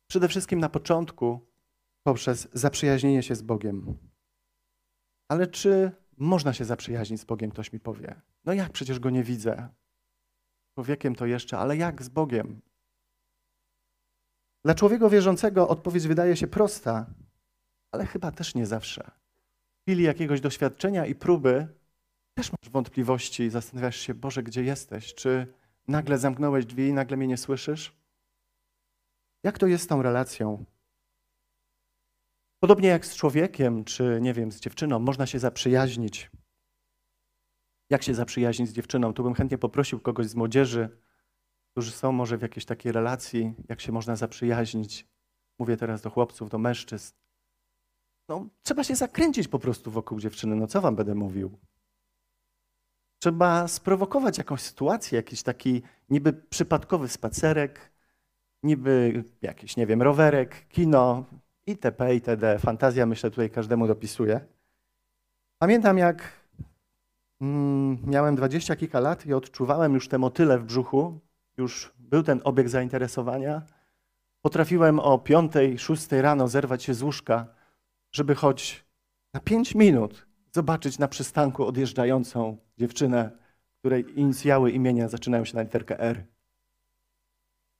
Przede 0.09 0.27
wszystkim 0.27 0.59
na 0.59 0.69
początku 0.69 1.54
poprzez 2.05 2.47
zaprzyjaźnienie 2.53 3.23
się 3.23 3.35
z 3.35 3.41
Bogiem. 3.41 3.97
Ale 5.27 5.47
czy 5.47 5.91
można 6.17 6.53
się 6.53 6.65
zaprzyjaźnić 6.65 7.21
z 7.21 7.25
Bogiem, 7.25 7.51
ktoś 7.51 7.73
mi 7.73 7.79
powie. 7.79 8.21
No 8.45 8.53
jak, 8.53 8.71
przecież 8.71 8.99
Go 8.99 9.09
nie 9.09 9.23
widzę. 9.23 9.69
Człowiekiem 10.73 11.15
to 11.15 11.25
jeszcze, 11.25 11.57
ale 11.57 11.77
jak 11.77 12.03
z 12.03 12.09
Bogiem? 12.09 12.61
Dla 14.65 14.75
człowieka 14.75 15.09
wierzącego 15.09 15.67
odpowiedź 15.67 16.07
wydaje 16.07 16.35
się 16.37 16.47
prosta, 16.47 17.05
ale 17.91 18.05
chyba 18.05 18.31
też 18.31 18.55
nie 18.55 18.65
zawsze. 18.65 19.11
W 19.79 19.81
chwili 19.81 20.03
jakiegoś 20.03 20.41
doświadczenia 20.41 21.05
i 21.05 21.15
próby 21.15 21.67
też 22.33 22.51
masz 22.51 22.71
wątpliwości 22.71 23.43
i 23.43 23.49
zastanawiasz 23.49 23.97
się, 23.97 24.13
Boże, 24.13 24.43
gdzie 24.43 24.63
jesteś? 24.63 25.13
Czy 25.13 25.53
nagle 25.87 26.17
zamknąłeś 26.17 26.65
drzwi 26.65 26.87
i 26.87 26.93
nagle 26.93 27.17
mnie 27.17 27.27
nie 27.27 27.37
słyszysz? 27.37 27.95
Jak 29.43 29.57
to 29.57 29.67
jest 29.67 29.83
z 29.83 29.87
tą 29.87 30.01
relacją? 30.01 30.65
Podobnie 32.59 32.89
jak 32.89 33.05
z 33.05 33.15
człowiekiem, 33.15 33.83
czy 33.83 34.19
nie 34.21 34.33
wiem, 34.33 34.51
z 34.51 34.59
dziewczyną, 34.59 34.99
można 34.99 35.25
się 35.25 35.39
zaprzyjaźnić. 35.39 36.31
Jak 37.89 38.03
się 38.03 38.13
zaprzyjaźnić 38.13 38.69
z 38.69 38.73
dziewczyną? 38.73 39.13
Tu 39.13 39.23
bym 39.23 39.33
chętnie 39.33 39.57
poprosił 39.57 39.99
kogoś 39.99 40.27
z 40.27 40.35
młodzieży, 40.35 41.01
którzy 41.71 41.91
są 41.91 42.11
może 42.11 42.37
w 42.37 42.41
jakiejś 42.41 42.65
takiej 42.65 42.91
relacji, 42.91 43.53
jak 43.69 43.81
się 43.81 43.91
można 43.91 44.15
zaprzyjaźnić. 44.15 45.07
Mówię 45.59 45.77
teraz 45.77 46.01
do 46.01 46.09
chłopców, 46.09 46.49
do 46.49 46.57
mężczyzn. 46.57 47.13
No, 48.29 48.49
trzeba 48.63 48.83
się 48.83 48.95
zakręcić 48.95 49.47
po 49.47 49.59
prostu 49.59 49.91
wokół 49.91 50.19
dziewczyny. 50.19 50.55
No 50.55 50.67
co 50.67 50.81
wam 50.81 50.95
będę 50.95 51.15
mówił? 51.15 51.59
Trzeba 53.19 53.67
sprowokować 53.67 54.37
jakąś 54.37 54.61
sytuację, 54.61 55.15
jakiś 55.15 55.43
taki 55.43 55.81
niby 56.09 56.33
przypadkowy 56.33 57.07
spacerek, 57.07 57.91
niby 58.63 59.23
jakiś, 59.41 59.77
nie 59.77 59.87
wiem, 59.87 60.01
rowerek, 60.01 60.67
kino, 60.67 61.25
itp., 61.67 62.13
itd. 62.13 62.59
Fantazja, 62.59 63.05
myślę, 63.05 63.29
tutaj 63.29 63.49
każdemu 63.49 63.87
dopisuje. 63.87 64.39
Pamiętam, 65.59 65.97
jak 65.97 66.31
mm, 67.41 67.97
miałem 68.05 68.35
dwadzieścia 68.35 68.75
kilka 68.75 68.99
lat 68.99 69.25
i 69.25 69.33
odczuwałem 69.33 69.93
już 69.93 70.07
te 70.07 70.17
motyle 70.17 70.59
w 70.59 70.63
brzuchu, 70.63 71.19
już 71.57 71.93
był 71.99 72.23
ten 72.23 72.41
obieg 72.43 72.69
zainteresowania. 72.69 73.61
Potrafiłem 74.41 74.99
o 74.99 75.19
piątej, 75.19 75.79
szóstej 75.79 76.21
rano 76.21 76.47
zerwać 76.47 76.83
się 76.83 76.93
z 76.93 77.01
łóżka, 77.01 77.47
żeby 78.11 78.35
choć 78.35 78.85
na 79.33 79.39
pięć 79.39 79.75
minut 79.75 80.25
zobaczyć 80.51 80.99
na 80.99 81.07
przystanku 81.07 81.65
odjeżdżającą 81.65 82.57
dziewczynę, 82.77 83.31
której 83.79 84.19
inicjały 84.19 84.71
imienia 84.71 85.07
zaczynają 85.07 85.45
się 85.45 85.55
na 85.55 85.61
literkę 85.61 85.99
R. 85.99 86.25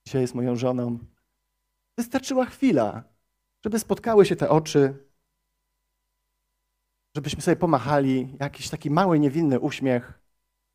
Dzisiaj 0.08 0.22
jest 0.22 0.36
moją 0.36 0.56
żoną. 0.56 1.00
Wystarczyła 1.98 2.46
chwila, 2.46 3.04
żeby 3.66 3.80
spotkały 3.80 4.26
się 4.26 4.36
te 4.36 4.50
oczy, 4.50 5.06
żebyśmy 7.16 7.42
sobie 7.42 7.56
pomachali, 7.56 8.38
jakiś 8.40 8.70
taki 8.70 8.90
mały, 8.90 9.20
niewinny 9.20 9.60
uśmiech. 9.60 10.20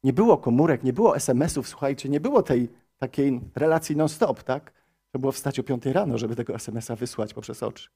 Nie 0.02 0.12
było 0.12 0.38
komórek, 0.38 0.82
nie 0.82 0.92
było 0.92 1.16
SMS-ów, 1.16 1.68
słuchajcie, 1.68 2.08
nie 2.08 2.20
było 2.20 2.42
tej 2.42 2.68
takiej 2.96 3.40
relacji 3.54 3.96
non-stop, 3.96 4.42
tak? 4.42 4.72
To 5.10 5.18
było 5.18 5.32
wstać 5.32 5.58
o 5.58 5.62
5 5.62 5.86
rano, 5.86 6.18
żeby 6.18 6.36
tego 6.36 6.54
SMS-a 6.54 6.96
wysłać 6.96 7.34
poprzez 7.34 7.62
oczy. 7.62 7.90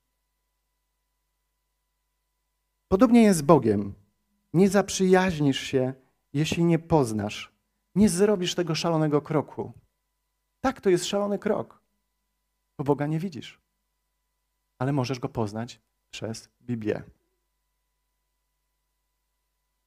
Podobnie 2.89 3.23
jest 3.23 3.39
z 3.39 3.43
Bogiem. 3.43 3.95
Nie 4.53 4.69
zaprzyjaźnisz 4.69 5.61
się, 5.61 5.93
jeśli 6.33 6.65
nie 6.65 6.79
poznasz. 6.79 7.53
Nie 7.95 8.09
zrobisz 8.09 8.55
tego 8.55 8.75
szalonego 8.75 9.23
kroku. 9.23 9.73
Tak, 10.61 10.81
to 10.81 10.91
jest 10.91 11.05
szalony 11.05 11.39
krok, 11.39 11.83
bo 12.79 12.85
Boga 12.85 13.07
nie 13.07 13.19
widzisz. 13.19 13.64
Ale 14.85 14.93
możesz 14.93 15.19
go 15.19 15.29
poznać 15.29 15.81
przez 16.11 16.49
Biblię. 16.63 17.03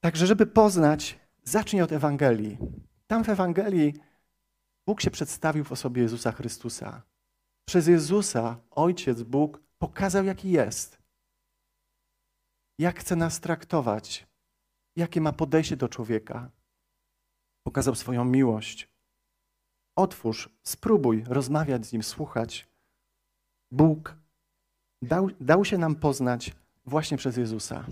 Także, 0.00 0.26
żeby 0.26 0.46
poznać, 0.46 1.18
zacznij 1.44 1.82
od 1.82 1.92
Ewangelii. 1.92 2.58
Tam 3.06 3.24
w 3.24 3.28
Ewangelii 3.28 3.94
Bóg 4.86 5.00
się 5.00 5.10
przedstawił 5.10 5.64
w 5.64 5.72
osobie 5.72 6.02
Jezusa 6.02 6.32
Chrystusa. 6.32 7.02
Przez 7.68 7.86
Jezusa 7.86 8.60
Ojciec 8.70 9.22
Bóg 9.22 9.62
pokazał, 9.78 10.24
jaki 10.24 10.50
jest. 10.50 10.98
Jak 12.78 13.00
chce 13.00 13.16
nas 13.16 13.40
traktować, 13.40 14.26
jakie 14.96 15.20
ma 15.20 15.32
podejście 15.32 15.76
do 15.76 15.88
człowieka. 15.88 16.50
Pokazał 17.66 17.94
swoją 17.94 18.24
miłość. 18.24 18.88
Otwórz, 19.96 20.50
spróbuj 20.62 21.24
rozmawiać 21.26 21.86
z 21.86 21.92
Nim, 21.92 22.02
słuchać. 22.02 22.68
Bóg 23.70 24.18
dał, 25.02 25.28
dał 25.40 25.64
się 25.64 25.78
nam 25.78 25.94
poznać 25.94 26.54
właśnie 26.86 27.16
przez 27.16 27.36
Jezusa. 27.36 27.84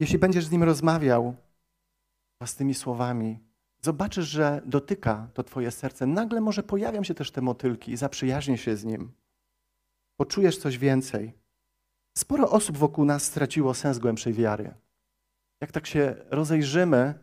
Jeśli 0.00 0.18
będziesz 0.18 0.46
z 0.46 0.50
Nim 0.50 0.62
rozmawiał 0.62 1.36
własnymi 2.40 2.74
słowami, 2.74 3.38
zobaczysz, 3.80 4.28
że 4.28 4.62
dotyka 4.66 5.28
to 5.34 5.42
Twoje 5.42 5.70
serce, 5.70 6.06
nagle 6.06 6.40
może 6.40 6.62
pojawią 6.62 7.04
się 7.04 7.14
też 7.14 7.30
te 7.30 7.40
motylki 7.40 7.92
i 7.92 7.96
zaprzyjaźnię 7.96 8.58
się 8.58 8.76
z 8.76 8.84
Nim. 8.84 9.12
Poczujesz 10.16 10.58
coś 10.58 10.78
więcej. 10.78 11.32
Sporo 12.18 12.50
osób 12.50 12.76
wokół 12.76 13.04
nas 13.04 13.22
straciło 13.22 13.74
sens 13.74 13.98
głębszej 13.98 14.32
wiary. 14.32 14.74
Jak 15.60 15.72
tak 15.72 15.86
się 15.86 16.14
rozejrzymy, 16.30 17.14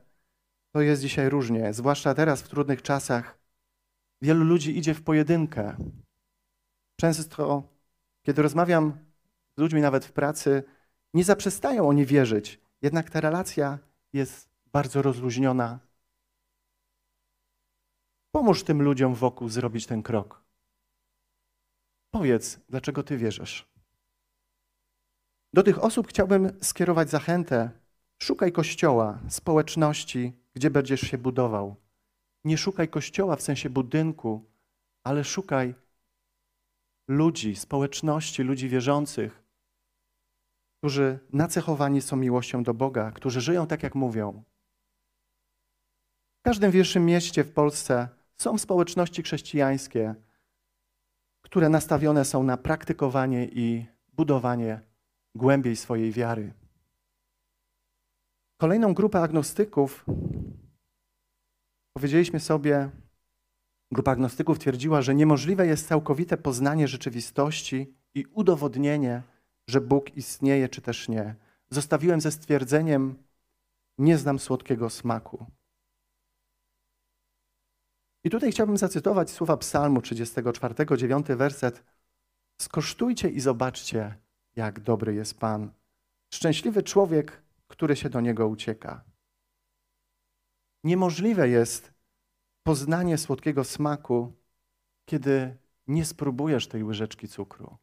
to 0.73 0.81
jest 0.81 1.01
dzisiaj 1.01 1.29
różnie, 1.29 1.73
zwłaszcza 1.73 2.13
teraz 2.13 2.41
w 2.41 2.47
trudnych 2.47 2.81
czasach. 2.81 3.39
Wielu 4.21 4.45
ludzi 4.45 4.77
idzie 4.77 4.93
w 4.93 5.03
pojedynkę. 5.03 5.77
Często, 7.03 7.63
kiedy 8.21 8.41
rozmawiam 8.41 8.97
z 9.57 9.61
ludźmi 9.61 9.81
nawet 9.81 10.05
w 10.05 10.11
pracy, 10.11 10.63
nie 11.13 11.23
zaprzestają 11.23 11.89
oni 11.89 12.05
wierzyć, 12.05 12.59
jednak 12.81 13.09
ta 13.09 13.21
relacja 13.21 13.79
jest 14.13 14.49
bardzo 14.71 15.01
rozluźniona. 15.01 15.79
Pomóż 18.31 18.63
tym 18.63 18.81
ludziom 18.81 19.15
wokół 19.15 19.49
zrobić 19.49 19.85
ten 19.87 20.03
krok. 20.03 20.43
Powiedz, 22.11 22.59
dlaczego 22.69 23.03
ty 23.03 23.17
wierzysz. 23.17 23.67
Do 25.53 25.63
tych 25.63 25.83
osób 25.83 26.07
chciałbym 26.07 26.51
skierować 26.61 27.09
zachętę. 27.09 27.71
Szukaj 28.21 28.51
kościoła, 28.51 29.19
społeczności, 29.29 30.33
gdzie 30.53 30.69
będziesz 30.69 31.01
się 31.01 31.17
budował. 31.17 31.75
Nie 32.43 32.57
szukaj 32.57 32.87
kościoła 32.87 33.35
w 33.35 33.41
sensie 33.41 33.69
budynku, 33.69 34.45
ale 35.03 35.23
szukaj 35.23 35.82
ludzi, 37.07 37.55
społeczności, 37.55 38.43
ludzi 38.43 38.69
wierzących, 38.69 39.43
którzy 40.77 41.19
nacechowani 41.33 42.01
są 42.01 42.15
miłością 42.15 42.63
do 42.63 42.73
Boga, 42.73 43.11
którzy 43.11 43.41
żyją 43.41 43.67
tak, 43.67 43.83
jak 43.83 43.95
mówią. 43.95 44.43
W 46.39 46.43
każdym 46.43 46.71
większym 46.71 47.05
mieście 47.05 47.43
w 47.43 47.53
Polsce 47.53 48.09
są 48.37 48.57
społeczności 48.57 49.23
chrześcijańskie, 49.23 50.15
które 51.41 51.69
nastawione 51.69 52.25
są 52.25 52.43
na 52.43 52.57
praktykowanie 52.57 53.45
i 53.45 53.85
budowanie 54.13 54.81
głębiej 55.35 55.75
swojej 55.75 56.11
wiary. 56.11 56.53
Kolejną 58.57 58.93
grupę 58.93 59.21
agnostyków 59.21 60.05
powiedzieliśmy 61.93 62.39
sobie, 62.39 62.89
grupa 63.93 64.11
agnostyków 64.11 64.59
twierdziła, 64.59 65.01
że 65.01 65.15
niemożliwe 65.15 65.67
jest 65.67 65.87
całkowite 65.87 66.37
poznanie 66.37 66.87
rzeczywistości 66.87 67.93
i 68.13 68.25
udowodnienie, 68.25 69.21
że 69.67 69.81
Bóg 69.81 70.17
istnieje 70.17 70.69
czy 70.69 70.81
też 70.81 71.09
nie. 71.09 71.35
Zostawiłem 71.69 72.21
ze 72.21 72.31
stwierdzeniem: 72.31 73.15
Nie 73.97 74.17
znam 74.17 74.39
słodkiego 74.39 74.89
smaku. 74.89 75.45
I 78.23 78.29
tutaj 78.29 78.51
chciałbym 78.51 78.77
zacytować 78.77 79.29
słowa 79.29 79.57
Psalmu 79.57 80.01
34, 80.01 80.97
9 80.97 81.27
werset. 81.27 81.83
Skosztujcie 82.61 83.29
i 83.29 83.39
zobaczcie, 83.39 84.17
jak 84.55 84.79
dobry 84.79 85.13
jest 85.15 85.39
Pan. 85.39 85.71
Szczęśliwy 86.33 86.83
człowiek, 86.83 87.43
który 87.67 87.95
się 87.95 88.09
do 88.09 88.21
Niego 88.21 88.47
ucieka. 88.47 89.03
Niemożliwe 90.83 91.49
jest 91.49 91.92
poznanie 92.63 93.17
słodkiego 93.17 93.63
smaku, 93.63 94.33
kiedy 95.05 95.57
nie 95.87 96.05
spróbujesz 96.05 96.67
tej 96.67 96.83
łyżeczki 96.83 97.27
cukru. 97.27 97.77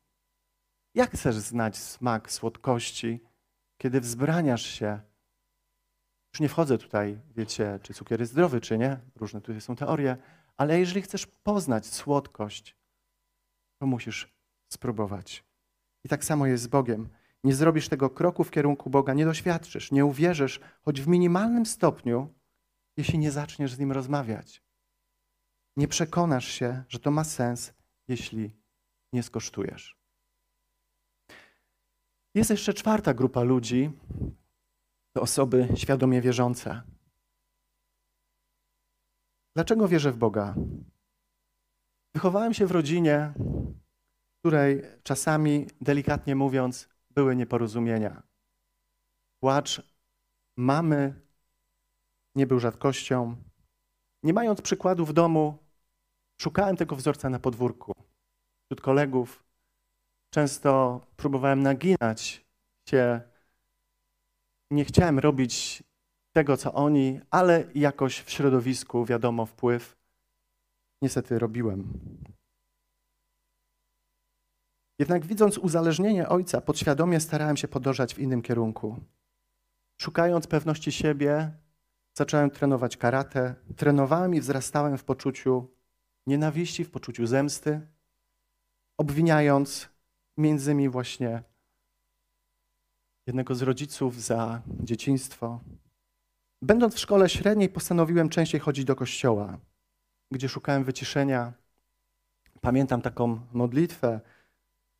Jak 0.95 1.11
chcesz 1.11 1.37
znać 1.37 1.79
smak 1.79 2.33
słodkości, 2.33 3.21
kiedy 3.79 4.01
wzbraniasz 4.01 4.67
się? 4.67 5.01
Już 6.35 6.41
nie 6.41 6.49
wchodzę 6.49 6.79
tutaj, 6.79 7.21
wiecie, 7.37 7.79
czy 7.83 7.95
cukier 7.95 8.21
jest 8.21 8.33
zdrowy, 8.33 8.61
czy 8.61 8.79
nie. 8.79 9.01
Różne 9.17 9.41
tutaj 9.41 9.61
są 9.61 9.77
teorie, 9.77 10.17
ale 10.57 10.79
jeżeli 10.79 11.03
chcesz 11.03 11.27
poznać 11.27 11.87
słodkość, 11.87 12.77
to 13.79 13.87
musisz 13.87 14.35
spróbować. 14.73 15.45
I 16.05 16.09
tak 16.09 16.25
samo 16.25 16.47
jest 16.47 16.63
z 16.63 16.67
Bogiem. 16.67 17.09
Nie 17.45 17.55
zrobisz 17.55 17.89
tego 17.89 18.11
kroku 18.11 18.45
w 18.45 18.51
kierunku 18.51 18.91
Boga, 18.91 19.15
nie 19.15 19.25
doświadczysz, 19.25 19.93
nie 19.93 20.05
uwierzysz, 20.05 20.61
choć 20.83 21.01
w 21.01 21.09
minimalnym 21.09 21.67
stopniu, 21.67 22.35
jeśli 22.97 23.19
nie 23.19 23.31
zaczniesz 23.31 23.75
z 23.75 23.79
Nim 23.79 23.93
rozmawiać. 23.93 24.63
Nie 25.77 25.89
przekonasz 25.89 26.49
się, 26.49 26.85
że 26.89 26.99
to 26.99 27.11
ma 27.11 27.25
sens, 27.25 27.73
jeśli 28.09 28.57
nie 29.13 29.23
skosztujesz. 29.23 30.01
Jest 32.35 32.51
jeszcze 32.51 32.75
czwarta 32.75 33.15
grupa 33.15 33.43
ludzi, 33.43 33.91
to 35.13 35.21
osoby 35.23 35.69
świadomie 35.77 36.21
wierzące. 36.21 36.83
Dlaczego 39.55 39.89
wierzę 39.89 40.13
w 40.13 40.17
Boga? 40.17 40.55
Wychowałem 42.15 42.55
się 42.55 42.67
w 42.67 42.71
rodzinie, 42.71 43.33
której 44.39 44.83
czasami, 45.03 45.67
delikatnie 45.81 46.37
mówiąc, 46.37 46.89
były 47.11 47.37
nieporozumienia. 47.37 48.23
Płacz 49.41 49.83
mamy 50.57 51.21
nie 52.35 52.47
był 52.47 52.61
rzadkością. 52.61 53.37
Nie 54.23 54.33
mając 54.33 54.61
przykładu 54.61 55.05
w 55.07 55.13
domu, 55.13 55.59
szukałem 56.43 56.77
tego 56.77 56.97
wzorca 56.97 57.31
na 57.31 57.39
podwórku. 57.39 57.93
Wśród 58.65 58.81
kolegów 58.81 59.45
często 60.35 61.01
próbowałem 61.17 61.63
naginać 61.63 62.47
się. 62.89 63.21
Nie 64.71 64.85
chciałem 64.85 65.19
robić 65.19 65.83
tego, 66.33 66.57
co 66.57 66.75
oni, 66.75 67.21
ale 67.31 67.65
jakoś 67.75 68.21
w 68.21 68.31
środowisku, 68.31 69.05
wiadomo, 69.05 69.47
wpływ 69.47 69.97
niestety 71.03 71.39
robiłem. 71.39 72.01
Jednak 74.99 75.27
widząc 75.27 75.59
uzależnienie 75.59 76.29
ojca, 76.29 76.61
podświadomie 76.61 77.21
starałem 77.21 77.57
się 77.57 77.69
podążać 77.69 78.15
w 78.15 78.19
innym 78.19 78.43
kierunku. 78.43 78.97
Szukając 80.01 80.47
pewności 80.47 80.93
siebie, 80.93 81.53
zacząłem 82.21 82.51
trenować 82.51 82.97
karate. 82.97 83.55
Trenowałem 83.77 84.35
i 84.35 84.41
wzrastałem 84.41 84.99
w 84.99 85.05
poczuciu 85.05 85.69
nienawiści, 86.27 86.85
w 86.85 86.91
poczuciu 86.91 87.27
zemsty, 87.27 87.81
obwiniając 88.99 89.89
między 90.37 90.73
innymi 90.73 90.89
właśnie 90.89 91.43
jednego 93.27 93.55
z 93.55 93.63
rodziców 93.63 94.23
za 94.23 94.63
dzieciństwo. 94.69 95.61
Będąc 96.63 96.95
w 96.95 96.99
szkole 96.99 97.29
średniej, 97.29 97.69
postanowiłem 97.69 98.29
częściej 98.29 98.61
chodzić 98.61 98.85
do 98.85 98.97
kościoła, 98.97 99.59
gdzie 100.31 100.49
szukałem 100.49 100.85
wyciszenia. 100.85 101.53
Pamiętam 102.61 103.03
taką 103.03 103.41
modlitwę, 103.53 104.21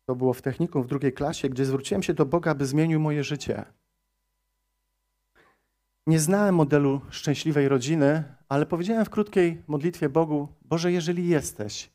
to 0.05 0.15
było 0.15 0.33
w 0.33 0.41
technikum 0.41 0.83
w 0.83 0.87
drugiej 0.87 1.13
klasie, 1.13 1.49
gdzie 1.49 1.65
zwróciłem 1.65 2.03
się 2.03 2.13
do 2.13 2.25
Boga, 2.25 2.55
by 2.55 2.65
zmienił 2.65 2.99
moje 2.99 3.23
życie. 3.23 3.65
Nie 6.07 6.19
znałem 6.19 6.55
modelu 6.55 7.01
szczęśliwej 7.09 7.67
rodziny, 7.67 8.23
ale 8.49 8.65
powiedziałem 8.65 9.05
w 9.05 9.09
krótkiej 9.09 9.63
modlitwie 9.67 10.09
Bogu: 10.09 10.47
Boże, 10.61 10.91
jeżeli 10.91 11.27
jesteś, 11.27 11.91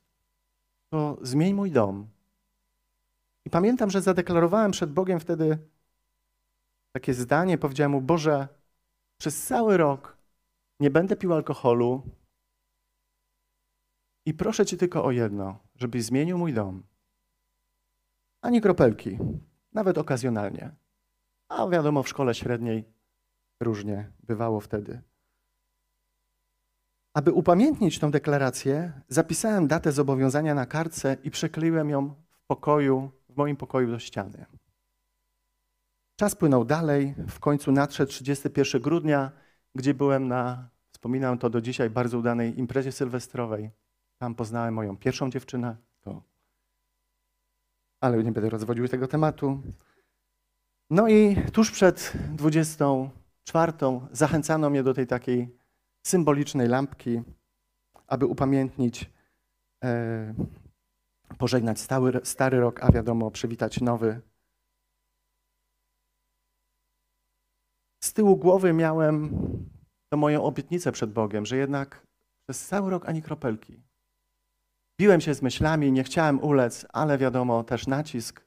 to 0.89 1.19
zmień 1.23 1.55
mój 1.55 1.71
dom. 1.71 2.09
I 3.45 3.51
pamiętam, 3.51 3.91
że 3.91 4.03
zadeklarowałem 4.03 4.71
przed 4.71 4.93
Bogiem 4.93 5.21
wtedy 5.21 5.59
takie 6.93 7.15
zdanie. 7.15 7.59
Powiedziałem 7.59 7.93
mu: 7.93 8.01
Boże, 8.01 8.49
przez 9.19 9.47
cały 9.47 9.77
rok 9.77 10.17
nie 10.81 10.91
będę 10.91 11.17
pił 11.17 11.35
alkoholu 11.35 12.03
i 14.27 14.35
proszę 14.35 14.67
Cię 14.67 14.77
tylko 14.77 15.05
o 15.05 15.11
jedno, 15.11 15.59
żebyś 15.75 16.05
zmienił 16.05 16.39
mój 16.39 16.53
dom. 16.53 16.83
Ani 18.43 18.61
kropelki, 18.61 19.19
nawet 19.73 19.99
okazjonalnie. 19.99 20.71
A 21.49 21.69
wiadomo, 21.69 22.03
w 22.03 22.09
szkole 22.09 22.35
średniej 22.35 22.96
różnie 23.61 24.13
bywało 24.23 24.61
wtedy. 24.61 25.01
Aby 27.15 27.33
upamiętnić 27.33 27.99
tę 27.99 28.11
deklarację, 28.11 28.93
zapisałem 29.09 29.67
datę 29.67 29.93
zobowiązania 29.93 30.55
na 30.55 30.67
kartce 30.67 31.17
i 31.25 31.31
przykleiłem 31.31 31.91
ją 31.91 32.15
w 32.31 32.47
pokoju, 32.47 33.11
w 33.29 33.37
moim 33.37 33.57
pokoju 33.57 33.91
do 33.91 33.99
ściany. 33.99 34.47
Czas 36.17 36.35
płynął 36.35 36.65
dalej, 36.65 37.15
w 37.29 37.41
końcu 37.41 37.73
nadszedł 37.73 38.13
31 38.13 38.83
grudnia, 38.83 39.33
gdzie 39.75 39.95
byłem 39.95 40.29
na, 40.29 40.69
wspominam 40.91 41.39
to 41.39 41.51
do 41.51 41.61
dzisiaj, 41.61 41.91
bardzo 41.91 42.19
udanej 42.19 42.59
imprezie 42.59 42.93
sylwestrowej. 42.93 43.71
Tam 44.19 44.35
poznałem 44.35 44.75
moją 44.75 44.97
pierwszą 44.97 45.31
dziewczynę, 45.31 45.77
to... 46.01 46.23
ale 48.01 48.25
nie 48.25 48.33
będę 48.33 48.51
rozwodził 48.51 48.89
tego 48.89 49.09
tematu. 49.09 49.63
No 50.91 51.09
i 51.09 51.37
tuż 51.53 51.71
przed 51.71 52.13
24 53.47 54.09
zachęcano 54.13 54.71
mnie 54.71 54.83
do 54.83 54.95
tej 54.95 55.07
takiej 55.07 55.57
symbolicznej 56.07 56.69
lampki, 56.69 57.23
aby 58.07 58.27
upamiętnić, 58.27 59.11
e, 59.85 60.35
pożegnać 61.39 61.81
stały, 61.81 62.13
stary 62.25 62.61
rok, 62.61 62.85
a 62.85 62.93
wiadomo, 62.93 63.31
przywitać 63.31 63.81
nowy. 63.81 64.21
Z 68.05 68.13
tyłu 68.13 68.37
głowy 68.37 68.73
miałem 68.73 69.31
to 70.13 70.17
moją 70.17 70.45
obietnicę 70.45 70.93
przed 70.93 71.13
Bogiem, 71.13 71.47
że 71.47 71.57
jednak 71.57 72.07
przez 72.49 72.67
cały 72.67 72.91
rok 72.91 73.09
ani 73.09 73.23
kropelki. 73.23 73.83
Biłem 75.01 75.21
się 75.21 75.35
z 75.35 75.43
myślami, 75.43 75.93
nie 75.93 76.05
chciałem 76.05 76.41
ulec, 76.43 76.87
ale 76.93 77.19
wiadomo, 77.19 77.65
też 77.65 77.87
nacisk 77.87 78.47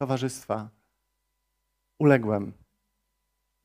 towarzystwa. 0.00 0.70
Uległem. 2.00 2.59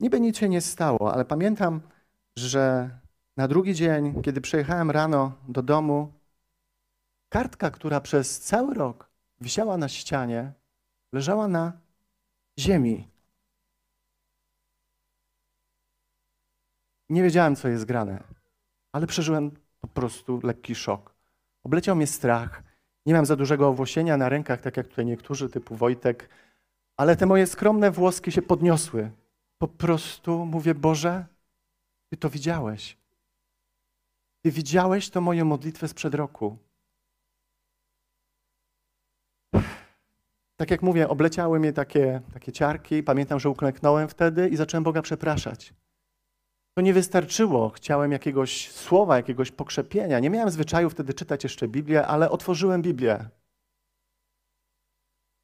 Niby 0.00 0.20
nic 0.20 0.38
się 0.38 0.48
nie 0.48 0.60
stało, 0.60 1.14
ale 1.14 1.24
pamiętam, 1.24 1.80
że 2.36 2.90
na 3.36 3.48
drugi 3.48 3.74
dzień, 3.74 4.22
kiedy 4.22 4.40
przyjechałem 4.40 4.90
rano 4.90 5.32
do 5.48 5.62
domu, 5.62 6.12
kartka, 7.28 7.70
która 7.70 8.00
przez 8.00 8.40
cały 8.40 8.74
rok 8.74 9.10
wisiała 9.40 9.76
na 9.76 9.88
ścianie, 9.88 10.52
leżała 11.12 11.48
na 11.48 11.72
ziemi. 12.58 13.08
Nie 17.08 17.22
wiedziałem, 17.22 17.56
co 17.56 17.68
jest 17.68 17.84
grane, 17.84 18.22
ale 18.92 19.06
przeżyłem 19.06 19.50
po 19.80 19.88
prostu 19.88 20.40
lekki 20.42 20.74
szok. 20.74 21.14
Obleciał 21.64 21.96
mnie 21.96 22.06
strach. 22.06 22.62
Nie 23.06 23.14
mam 23.14 23.26
za 23.26 23.36
dużego 23.36 23.68
owłosienia 23.68 24.16
na 24.16 24.28
rękach, 24.28 24.60
tak 24.60 24.76
jak 24.76 24.88
tutaj 24.88 25.06
niektórzy, 25.06 25.48
typu 25.48 25.76
Wojtek, 25.76 26.28
ale 26.96 27.16
te 27.16 27.26
moje 27.26 27.46
skromne 27.46 27.90
włoski 27.90 28.32
się 28.32 28.42
podniosły. 28.42 29.10
Po 29.58 29.68
prostu 29.68 30.46
mówię, 30.46 30.74
Boże, 30.74 31.26
Ty 32.10 32.16
to 32.16 32.30
widziałeś. 32.30 32.96
Ty 34.44 34.50
widziałeś 34.50 35.10
to 35.10 35.20
moją 35.20 35.44
modlitwę 35.44 35.88
sprzed 35.88 36.14
roku. 36.14 36.58
Tak 40.56 40.70
jak 40.70 40.82
mówię, 40.82 41.08
obleciały 41.08 41.60
mnie 41.60 41.72
takie, 41.72 42.20
takie 42.32 42.52
ciarki. 42.52 43.02
Pamiętam, 43.02 43.40
że 43.40 43.50
uklęknąłem 43.50 44.08
wtedy 44.08 44.48
i 44.48 44.56
zacząłem 44.56 44.84
Boga 44.84 45.02
przepraszać. 45.02 45.74
To 46.74 46.82
nie 46.82 46.94
wystarczyło. 46.94 47.70
Chciałem 47.70 48.12
jakiegoś 48.12 48.70
słowa, 48.70 49.16
jakiegoś 49.16 49.50
pokrzepienia. 49.50 50.20
Nie 50.20 50.30
miałem 50.30 50.50
zwyczaju 50.50 50.90
wtedy 50.90 51.14
czytać 51.14 51.44
jeszcze 51.44 51.68
Biblię, 51.68 52.06
ale 52.06 52.30
otworzyłem 52.30 52.82
Biblię. 52.82 53.28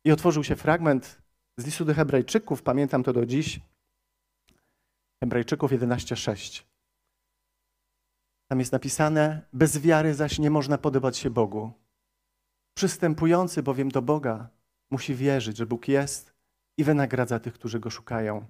I 0.05 0.13
otworzył 0.13 0.45
się 0.45 0.57
fragment 0.57 1.23
z 1.57 1.67
listu 1.67 1.85
do 1.85 1.95
Hebrajczyków, 1.95 2.63
pamiętam 2.63 3.03
to 3.03 3.13
do 3.13 3.27
dziś. 3.27 3.61
Hebrajczyków 5.23 5.73
11:6. 5.73 6.63
Tam 8.49 8.59
jest 8.59 8.73
napisane: 8.73 9.43
Bez 9.53 9.79
wiary 9.79 10.15
zaś 10.15 10.39
nie 10.39 10.51
można 10.51 10.79
podobać 10.79 11.17
się 11.19 11.31
Bogu. 11.31 11.73
Przystępujący 12.75 13.63
bowiem 13.63 13.89
do 13.89 14.03
Boga 14.03 14.49
musi 14.91 15.15
wierzyć, 15.15 15.57
że 15.57 15.67
Bóg 15.67 15.89
jest 15.89 16.35
i 16.77 16.85
wynagradza 16.85 17.39
tych, 17.39 17.55
którzy 17.55 17.81
go 17.81 17.91
szukają. 17.91 18.45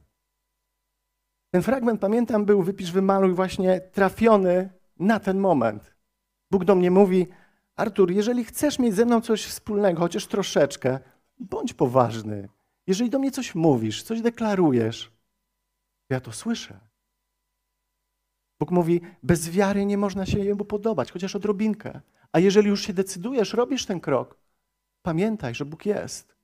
Ten 1.51 1.63
fragment, 1.63 2.01
pamiętam, 2.01 2.45
był 2.45 2.63
wypisz, 2.63 2.93
wymaluj 2.93 3.35
właśnie 3.35 3.81
trafiony 3.81 4.71
na 4.99 5.21
ten 5.21 5.39
moment. 5.39 5.95
Bóg 6.51 6.65
do 6.65 6.75
mnie 6.75 6.91
mówi, 6.91 7.27
Artur, 7.77 8.11
jeżeli 8.11 8.45
chcesz 8.45 8.79
mieć 8.79 8.95
ze 8.95 9.05
mną 9.05 9.21
coś 9.21 9.45
wspólnego, 9.45 10.01
chociaż 10.01 10.27
troszeczkę, 10.27 10.99
bądź 11.39 11.75
poważny. 11.75 12.49
Jeżeli 12.87 13.11
do 13.11 13.19
mnie 13.19 13.31
coś 13.31 13.55
mówisz, 13.55 14.03
coś 14.03 14.21
deklarujesz, 14.21 15.13
ja 16.13 16.21
to 16.21 16.33
słyszę. 16.33 16.81
Bóg 18.61 18.71
mówi, 18.71 19.01
bez 19.23 19.51
wiary 19.51 19.87
nie 19.87 19.99
można 19.99 20.27
się 20.27 20.39
jemu 20.39 20.65
podobać, 20.65 21.13
chociaż 21.13 21.37
odrobinkę. 21.37 22.01
A 22.33 22.39
jeżeli 22.39 22.69
już 22.69 22.83
się 22.83 22.93
decydujesz, 22.93 23.53
robisz 23.53 23.87
ten 23.87 24.01
krok, 24.01 24.39
pamiętaj, 25.03 25.55
że 25.55 25.65
Bóg 25.65 25.87
jest 25.87 26.37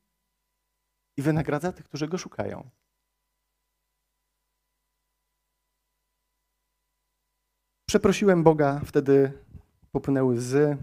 i 1.16 1.22
wynagradza 1.22 1.72
tych, 1.72 1.84
którzy 1.84 2.08
go 2.08 2.18
szukają. 2.18 2.70
Przeprosiłem 7.88 8.42
Boga, 8.42 8.80
wtedy 8.86 9.32
popłynęły 9.92 10.34
łzy. 10.34 10.76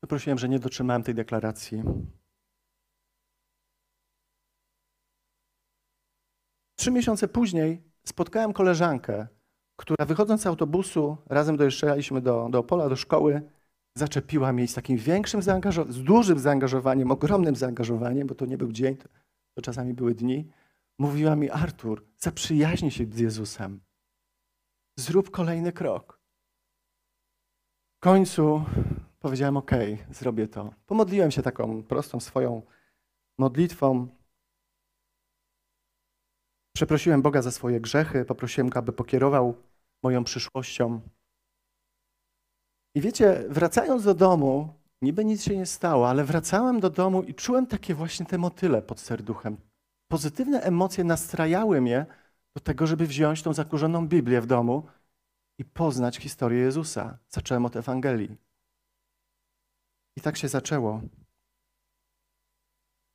Przeprosiłem, 0.00 0.38
że 0.38 0.48
nie 0.48 0.58
dotrzymałem 0.58 1.02
tej 1.02 1.14
deklaracji. 1.14 1.82
Trzy 6.84 6.90
miesiące 6.90 7.28
później 7.28 7.82
spotkałem 8.06 8.52
koleżankę, 8.52 9.26
która 9.76 10.06
wychodząc 10.06 10.42
z 10.42 10.46
autobusu, 10.46 11.16
razem 11.26 11.56
dojeżdżaliśmy 11.56 12.20
do, 12.20 12.48
do 12.50 12.58
Opola, 12.58 12.88
do 12.88 12.96
szkoły, 12.96 13.42
zaczepiła 13.94 14.52
mnie 14.52 14.68
z 14.68 14.74
takim 14.74 14.96
większym 14.96 15.42
zaangażowaniem, 15.42 15.92
z 15.92 16.02
dużym 16.02 16.38
zaangażowaniem, 16.38 17.10
ogromnym 17.10 17.56
zaangażowaniem, 17.56 18.26
bo 18.26 18.34
to 18.34 18.46
nie 18.46 18.58
był 18.58 18.72
dzień, 18.72 18.96
to, 18.96 19.08
to 19.54 19.62
czasami 19.62 19.94
były 19.94 20.14
dni. 20.14 20.48
Mówiła 20.98 21.36
mi, 21.36 21.50
Artur, 21.50 22.04
zaprzyjaźnij 22.18 22.90
się 22.90 23.06
z 23.06 23.18
Jezusem. 23.18 23.80
Zrób 24.98 25.30
kolejny 25.30 25.72
krok. 25.72 26.20
W 27.96 28.00
końcu 28.00 28.64
powiedziałem, 29.20 29.56
ok, 29.56 29.70
zrobię 30.10 30.48
to. 30.48 30.74
Pomodliłem 30.86 31.30
się 31.30 31.42
taką 31.42 31.82
prostą 31.82 32.20
swoją 32.20 32.62
modlitwą. 33.38 34.08
Przeprosiłem 36.76 37.22
Boga 37.22 37.42
za 37.42 37.50
swoje 37.50 37.80
grzechy, 37.80 38.24
poprosiłem 38.24 38.68
Go, 38.68 38.78
aby 38.78 38.92
pokierował 38.92 39.54
moją 40.02 40.24
przyszłością. 40.24 41.00
I 42.94 43.00
wiecie, 43.00 43.44
wracając 43.48 44.04
do 44.04 44.14
domu, 44.14 44.74
niby 45.02 45.24
nic 45.24 45.42
się 45.42 45.56
nie 45.56 45.66
stało, 45.66 46.08
ale 46.08 46.24
wracałem 46.24 46.80
do 46.80 46.90
domu 46.90 47.22
i 47.22 47.34
czułem 47.34 47.66
takie 47.66 47.94
właśnie 47.94 48.26
te 48.26 48.38
motyle 48.38 48.82
pod 48.82 49.00
serduchem. 49.00 49.56
Pozytywne 50.08 50.60
emocje 50.60 51.04
nastrajały 51.04 51.80
mnie 51.80 52.06
do 52.54 52.60
tego, 52.60 52.86
żeby 52.86 53.06
wziąć 53.06 53.42
tą 53.42 53.52
zakurzoną 53.52 54.08
Biblię 54.08 54.40
w 54.40 54.46
domu 54.46 54.86
i 55.58 55.64
poznać 55.64 56.16
historię 56.16 56.58
Jezusa. 56.60 57.18
Zacząłem 57.28 57.66
od 57.66 57.76
Ewangelii. 57.76 58.36
I 60.16 60.20
tak 60.20 60.36
się 60.36 60.48
zaczęło. 60.48 61.02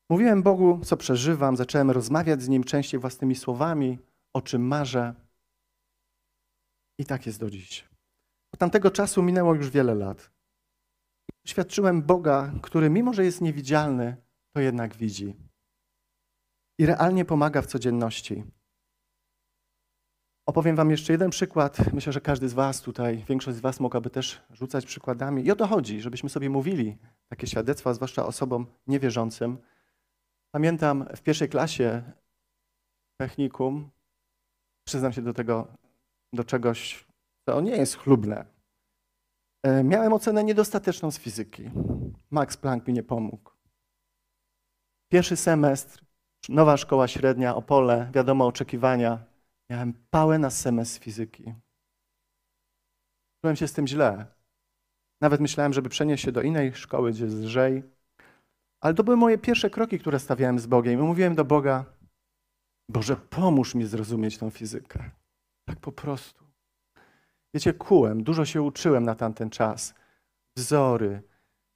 Mówiłem 0.10 0.43
Bogu, 0.43 0.80
co 0.86 0.98
przeżywam, 0.98 1.58
zacząłem 1.58 1.91
rozmawiać 1.91 2.41
z 2.41 2.48
Nim 2.48 2.63
częściej 2.63 3.00
własnymi 3.00 3.36
słowami, 3.36 4.00
o 4.34 4.41
czym 4.41 4.67
marzę. 4.67 5.15
I 6.98 7.06
tak 7.06 7.26
jest 7.26 7.39
do 7.39 7.50
dziś. 7.50 7.89
Od 8.54 8.60
tamtego 8.60 8.91
czasu 8.91 9.24
minęło 9.24 9.56
już 9.56 9.69
wiele 9.69 9.95
lat. 9.95 10.32
Świadczyłem 11.48 12.02
Boga, 12.02 12.52
który 12.62 12.89
mimo, 12.89 13.13
że 13.13 13.26
jest 13.26 13.41
niewidzialny, 13.41 14.17
to 14.54 14.60
jednak 14.60 14.95
widzi. 14.95 15.36
I 16.80 16.86
realnie 16.86 17.26
pomaga 17.26 17.62
w 17.62 17.67
codzienności. 17.67 18.43
Opowiem 20.45 20.76
Wam 20.76 20.91
jeszcze 20.91 21.13
jeden 21.13 21.30
przykład. 21.30 21.93
Myślę, 21.93 22.13
że 22.13 22.22
każdy 22.22 22.50
z 22.50 22.54
Was 22.54 22.82
tutaj, 22.82 23.26
większość 23.28 23.58
z 23.58 23.62
Was 23.62 23.80
mogłaby 23.80 24.10
też 24.10 24.41
rzucać 24.52 24.86
przykładami. 24.86 25.45
I 25.45 25.52
o 25.52 25.56
to 25.56 25.67
chodzi, 25.67 26.02
żebyśmy 26.02 26.30
sobie 26.30 26.50
mówili 26.50 26.98
takie 27.28 27.48
świadectwa, 27.48 27.93
zwłaszcza 27.93 28.26
osobom 28.26 28.67
niewierzącym. 28.88 29.58
Pamiętam 30.51 31.05
w 31.15 31.21
pierwszej 31.21 31.49
klasie 31.49 32.03
technikum, 33.21 33.89
przyznam 34.88 35.13
się 35.13 35.21
do 35.21 35.33
tego, 35.33 35.67
do 36.33 36.43
czegoś, 36.43 37.07
co 37.49 37.62
nie 37.62 37.71
jest 37.71 37.97
chlubne. 37.97 38.45
E, 39.63 39.83
miałem 39.83 40.13
ocenę 40.13 40.43
niedostateczną 40.43 41.12
z 41.12 41.19
fizyki. 41.19 41.71
Max 42.31 42.57
Planck 42.57 42.88
mi 42.88 42.93
nie 42.93 43.03
pomógł. 43.03 43.51
Pierwszy 45.12 45.38
semestr, 45.38 46.05
nowa 46.49 46.77
szkoła 46.77 47.07
średnia, 47.07 47.55
Opole, 47.55 48.12
wiadomo, 48.13 48.47
oczekiwania. 48.47 49.25
Miałem 49.69 49.93
pałę 50.09 50.39
na 50.39 50.49
semestr 50.49 51.03
fizyki. 51.03 51.53
Czułem 53.41 53.55
się 53.55 53.67
z 53.67 53.73
tym 53.73 53.88
źle. 53.88 54.25
Nawet 55.21 55.41
myślałem, 55.41 55.73
żeby 55.73 55.89
przenieść 55.89 56.23
się 56.23 56.31
do 56.31 56.41
innej 56.41 56.75
szkoły, 56.75 57.12
gdzie 57.12 57.25
jest 57.25 57.38
lżej. 57.38 57.83
Ale 58.81 58.93
to 58.93 59.03
były 59.03 59.17
moje 59.17 59.37
pierwsze 59.37 59.69
kroki, 59.69 59.99
które 59.99 60.19
stawiałem 60.19 60.59
z 60.59 60.65
Bogiem. 60.65 60.93
I 60.93 61.03
mówiłem 61.03 61.35
do 61.35 61.45
Boga, 61.45 61.85
Boże, 62.89 63.15
pomóż 63.15 63.75
mi 63.75 63.85
zrozumieć 63.85 64.37
tą 64.37 64.49
fizykę. 64.49 65.09
Tak 65.65 65.79
po 65.79 65.91
prostu. 65.91 66.45
Wiecie, 67.53 67.73
kułem, 67.73 68.23
dużo 68.23 68.45
się 68.45 68.61
uczyłem 68.61 69.03
na 69.03 69.15
tamten 69.15 69.49
czas. 69.49 69.93
Wzory, 70.57 71.21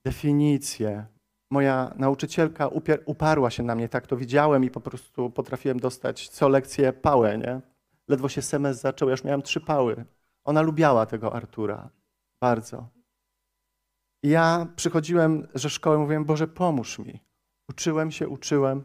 definicje. 0.06 1.06
Moja 1.52 1.94
nauczycielka 1.96 2.70
uparła 3.06 3.50
się 3.50 3.64
na 3.64 3.76
mnie, 3.76 3.90
tak 3.90 4.08
to 4.08 4.18
widziałem 4.18 4.64
i 4.64 4.70
po 4.70 4.82
prostu 4.82 5.30
potrafiłem 5.30 5.80
dostać 5.80 6.30
co 6.30 6.50
lekcję 6.50 6.94
pałę, 6.94 7.38
nie? 7.38 7.62
Ledwo 8.08 8.30
się 8.30 8.42
semestr 8.42 8.82
zaczął, 8.82 9.10
ja 9.10 9.14
już 9.14 9.24
miałem 9.24 9.42
trzy 9.42 9.62
pały. 9.62 10.06
Ona 10.44 10.62
lubiała 10.62 11.06
tego 11.06 11.36
Artura. 11.36 11.90
Bardzo. 12.42 12.88
Ja 14.24 14.68
przychodziłem 14.76 15.48
ze 15.56 15.70
szkoły, 15.70 15.98
mówiłem, 15.98 16.26
Boże, 16.26 16.48
pomóż 16.48 17.00
mi. 17.00 17.20
Uczyłem 17.70 18.12
się, 18.12 18.28
uczyłem. 18.28 18.84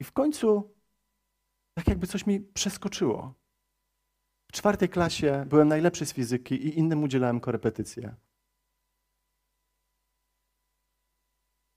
I 0.00 0.04
w 0.04 0.12
końcu 0.12 0.74
tak 1.74 1.88
jakby 1.88 2.06
coś 2.06 2.26
mi 2.26 2.40
przeskoczyło. 2.40 3.34
W 4.50 4.52
czwartej 4.52 4.88
klasie 4.88 5.44
byłem 5.48 5.68
najlepszy 5.68 6.06
z 6.06 6.12
fizyki 6.12 6.54
i 6.54 6.78
innym 6.78 7.02
udzielałem 7.02 7.40
korepetycje. 7.40 8.14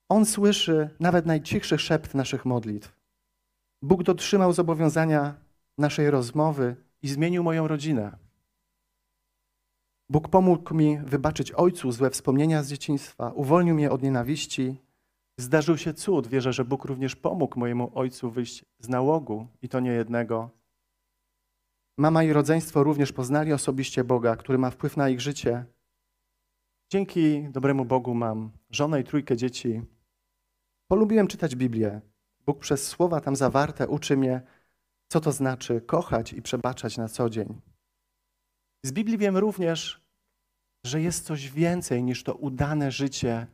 On 0.08 0.26
słyszy 0.26 0.90
nawet 1.00 1.26
najcichszy 1.26 1.78
szept 1.78 2.14
naszych 2.14 2.44
modlitw. 2.44 2.96
Bóg 3.82 4.02
dotrzymał 4.02 4.52
zobowiązania 4.52 5.34
naszej 5.78 6.10
rozmowy 6.10 6.76
i 7.02 7.08
zmienił 7.08 7.42
moją 7.42 7.68
rodzinę. 7.68 8.25
Bóg 10.10 10.28
pomógł 10.28 10.74
mi 10.74 10.98
wybaczyć 10.98 11.52
ojcu 11.52 11.92
złe 11.92 12.10
wspomnienia 12.10 12.62
z 12.62 12.68
dzieciństwa, 12.68 13.32
uwolnił 13.32 13.74
mnie 13.74 13.90
od 13.90 14.02
nienawiści. 14.02 14.76
Zdarzył 15.40 15.78
się 15.78 15.94
cud. 15.94 16.26
Wierzę, 16.26 16.52
że 16.52 16.64
Bóg 16.64 16.84
również 16.84 17.16
pomógł 17.16 17.58
mojemu 17.58 17.90
ojcu 17.94 18.30
wyjść 18.30 18.64
z 18.78 18.88
nałogu 18.88 19.46
i 19.62 19.68
to 19.68 19.80
nie 19.80 19.90
jednego. 19.90 20.50
Mama 21.98 22.24
i 22.24 22.32
rodzeństwo 22.32 22.84
również 22.84 23.12
poznali 23.12 23.52
osobiście 23.52 24.04
Boga, 24.04 24.36
który 24.36 24.58
ma 24.58 24.70
wpływ 24.70 24.96
na 24.96 25.08
ich 25.08 25.20
życie. 25.20 25.64
Dzięki 26.92 27.48
dobremu 27.50 27.84
Bogu 27.84 28.14
mam 28.14 28.50
żonę 28.70 29.00
i 29.00 29.04
trójkę 29.04 29.36
dzieci. 29.36 29.82
Polubiłem 30.88 31.26
czytać 31.26 31.56
Biblię. 31.56 32.00
Bóg 32.46 32.58
przez 32.58 32.86
słowa 32.86 33.20
tam 33.20 33.36
zawarte 33.36 33.88
uczy 33.88 34.16
mnie, 34.16 34.42
co 35.08 35.20
to 35.20 35.32
znaczy 35.32 35.80
kochać 35.80 36.32
i 36.32 36.42
przebaczać 36.42 36.96
na 36.96 37.08
co 37.08 37.30
dzień. 37.30 37.60
Z 38.84 38.92
Biblii 38.92 39.18
wiem 39.18 39.36
również, 39.36 40.06
że 40.86 41.00
jest 41.00 41.24
coś 41.24 41.50
więcej 41.50 42.02
niż 42.02 42.24
to 42.24 42.34
udane 42.34 42.90
życie 42.90 43.46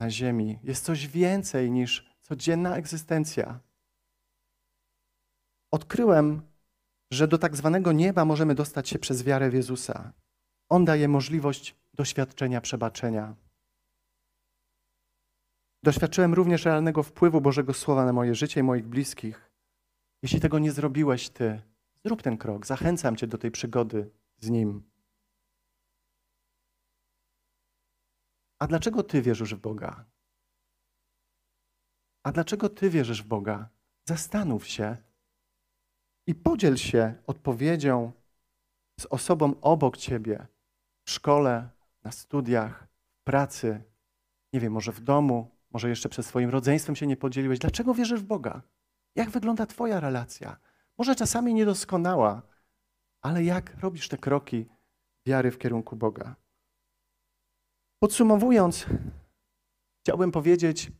na 0.00 0.10
ziemi. 0.10 0.58
Jest 0.62 0.84
coś 0.84 1.08
więcej 1.08 1.70
niż 1.70 2.10
codzienna 2.22 2.76
egzystencja. 2.76 3.60
Odkryłem, 5.72 6.42
że 7.12 7.28
do 7.28 7.38
tak 7.38 7.56
zwanego 7.56 7.92
nieba 7.92 8.24
możemy 8.24 8.54
dostać 8.54 8.88
się 8.88 8.98
przez 8.98 9.22
wiarę 9.22 9.50
w 9.50 9.54
Jezusa. 9.54 10.12
On 10.68 10.84
daje 10.84 11.08
możliwość 11.08 11.76
doświadczenia 11.94 12.60
przebaczenia. 12.60 13.34
Doświadczyłem 15.82 16.34
również 16.34 16.64
realnego 16.64 17.02
wpływu 17.02 17.40
Bożego 17.40 17.74
Słowa 17.74 18.04
na 18.04 18.12
moje 18.12 18.34
życie 18.34 18.60
i 18.60 18.62
moich 18.62 18.86
bliskich. 18.86 19.50
Jeśli 20.22 20.40
tego 20.40 20.58
nie 20.58 20.72
zrobiłeś 20.72 21.30
Ty, 21.30 21.62
zrób 22.04 22.22
ten 22.22 22.38
krok. 22.38 22.66
Zachęcam 22.66 23.16
Cię 23.16 23.26
do 23.26 23.38
tej 23.38 23.50
przygody 23.50 24.10
z 24.38 24.50
Nim. 24.50 24.90
A 28.58 28.66
dlaczego 28.66 29.02
Ty 29.02 29.22
wierzysz 29.22 29.54
w 29.54 29.60
Boga? 29.60 30.04
A 32.22 32.32
dlaczego 32.32 32.68
Ty 32.68 32.90
wierzysz 32.90 33.22
w 33.22 33.26
Boga? 33.26 33.68
Zastanów 34.04 34.66
się 34.66 34.96
i 36.26 36.34
podziel 36.34 36.76
się 36.76 37.14
odpowiedzią 37.26 38.12
z 39.00 39.06
osobą 39.06 39.60
obok 39.60 39.96
Ciebie 39.96 40.46
w 41.04 41.10
szkole, 41.10 41.68
na 42.04 42.12
studiach, 42.12 42.88
w 43.20 43.22
pracy, 43.24 43.82
nie 44.52 44.60
wiem, 44.60 44.72
może 44.72 44.92
w 44.92 45.00
domu, 45.00 45.50
może 45.70 45.88
jeszcze 45.88 46.08
przed 46.08 46.26
swoim 46.26 46.50
rodzeństwem 46.50 46.96
się 46.96 47.06
nie 47.06 47.16
podzieliłeś. 47.16 47.58
Dlaczego 47.58 47.94
wierzysz 47.94 48.20
w 48.20 48.24
Boga? 48.24 48.62
Jak 49.14 49.30
wygląda 49.30 49.66
Twoja 49.66 50.00
relacja? 50.00 50.56
Może 51.00 51.16
czasami 51.16 51.54
niedoskonała, 51.54 52.42
ale 53.22 53.44
jak 53.44 53.76
robisz 53.80 54.08
te 54.08 54.18
kroki 54.18 54.66
wiary 55.26 55.50
w 55.50 55.58
kierunku 55.58 55.96
Boga? 55.96 56.36
Podsumowując, 57.98 58.86
chciałbym 60.02 60.32
powiedzieć, 60.32 60.92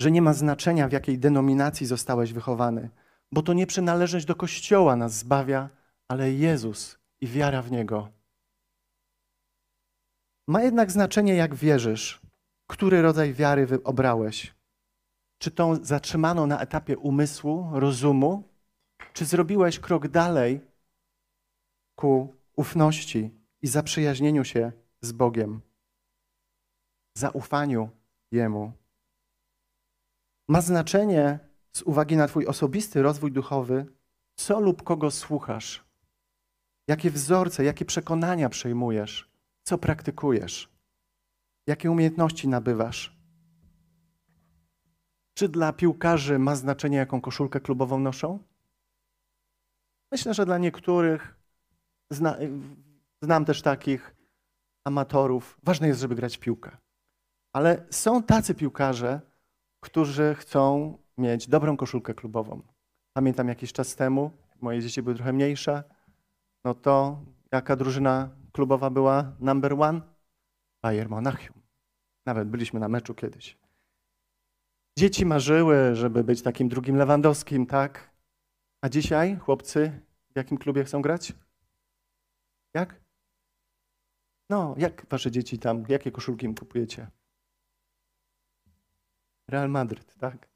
że 0.00 0.10
nie 0.10 0.22
ma 0.22 0.32
znaczenia, 0.32 0.88
w 0.88 0.92
jakiej 0.92 1.18
denominacji 1.18 1.86
zostałeś 1.86 2.32
wychowany, 2.32 2.90
bo 3.32 3.42
to 3.42 3.52
nie 3.52 3.66
przynależność 3.66 4.26
do 4.26 4.34
Kościoła 4.34 4.96
nas 4.96 5.18
zbawia, 5.18 5.68
ale 6.08 6.32
Jezus 6.32 6.98
i 7.20 7.26
wiara 7.26 7.62
w 7.62 7.70
Niego. 7.70 8.08
Ma 10.48 10.62
jednak 10.62 10.90
znaczenie, 10.90 11.34
jak 11.34 11.54
wierzysz, 11.54 12.20
który 12.66 13.02
rodzaj 13.02 13.34
wiary 13.34 13.66
obrałeś. 13.84 14.54
Czy 15.38 15.50
tą 15.50 15.84
zatrzymaną 15.84 16.46
na 16.46 16.60
etapie 16.60 16.98
umysłu, 16.98 17.70
rozumu, 17.72 18.55
czy 19.12 19.24
zrobiłeś 19.24 19.78
krok 19.78 20.08
dalej 20.08 20.60
ku 21.94 22.34
ufności 22.56 23.30
i 23.62 23.66
zaprzyjaźnieniu 23.66 24.44
się 24.44 24.72
z 25.00 25.12
Bogiem, 25.12 25.60
zaufaniu 27.14 27.90
Jemu. 28.32 28.72
Ma 30.48 30.60
znaczenie 30.60 31.38
z 31.72 31.82
uwagi 31.82 32.16
na 32.16 32.28
Twój 32.28 32.46
osobisty 32.46 33.02
rozwój 33.02 33.32
duchowy, 33.32 33.86
co 34.34 34.60
lub 34.60 34.82
kogo 34.82 35.10
słuchasz, 35.10 35.84
jakie 36.88 37.10
wzorce, 37.10 37.64
jakie 37.64 37.84
przekonania 37.84 38.48
przejmujesz, 38.48 39.30
co 39.62 39.78
praktykujesz, 39.78 40.68
jakie 41.66 41.90
umiejętności 41.90 42.48
nabywasz. 42.48 43.16
Czy 45.34 45.48
dla 45.48 45.72
piłkarzy 45.72 46.38
ma 46.38 46.56
znaczenie, 46.56 46.96
jaką 46.96 47.20
koszulkę 47.20 47.60
klubową 47.60 47.98
noszą? 47.98 48.38
Myślę, 50.12 50.34
że 50.34 50.46
dla 50.46 50.58
niektórych 50.58 51.36
Zna, 52.10 52.36
znam 53.22 53.44
też 53.44 53.62
takich 53.62 54.14
amatorów. 54.84 55.58
Ważne 55.62 55.88
jest, 55.88 56.00
żeby 56.00 56.14
grać 56.14 56.36
w 56.36 56.40
piłkę. 56.40 56.76
Ale 57.52 57.86
są 57.90 58.22
tacy 58.22 58.54
piłkarze, 58.54 59.20
którzy 59.80 60.34
chcą 60.34 60.98
mieć 61.18 61.48
dobrą 61.48 61.76
koszulkę 61.76 62.14
klubową. 62.14 62.62
Pamiętam 63.16 63.48
jakiś 63.48 63.72
czas 63.72 63.96
temu, 63.96 64.30
moje 64.60 64.82
dzieci 64.82 65.02
były 65.02 65.14
trochę 65.14 65.32
mniejsze, 65.32 65.84
no 66.64 66.74
to 66.74 67.20
jaka 67.52 67.76
drużyna 67.76 68.30
klubowa 68.52 68.90
była 68.90 69.32
number 69.40 69.72
one? 69.80 70.00
Bayern 70.82 71.10
Monachium. 71.10 71.62
Nawet 72.26 72.48
byliśmy 72.48 72.80
na 72.80 72.88
meczu 72.88 73.14
kiedyś. 73.14 73.58
Dzieci 74.98 75.26
marzyły, 75.26 75.94
żeby 75.94 76.24
być 76.24 76.42
takim 76.42 76.68
drugim 76.68 76.96
Lewandowskim, 76.96 77.66
tak? 77.66 78.15
A 78.86 78.88
dzisiaj 78.88 79.36
chłopcy 79.36 80.00
w 80.30 80.36
jakim 80.36 80.58
klubie 80.58 80.84
chcą 80.84 81.02
grać? 81.02 81.32
Jak? 82.74 83.00
No, 84.50 84.74
jak 84.78 85.06
wasze 85.10 85.30
dzieci 85.30 85.58
tam, 85.58 85.84
jakie 85.88 86.10
koszulki 86.10 86.46
im 86.46 86.54
kupujecie? 86.54 87.06
Real 89.48 89.68
Madryt, 89.70 90.14
tak? 90.14 90.48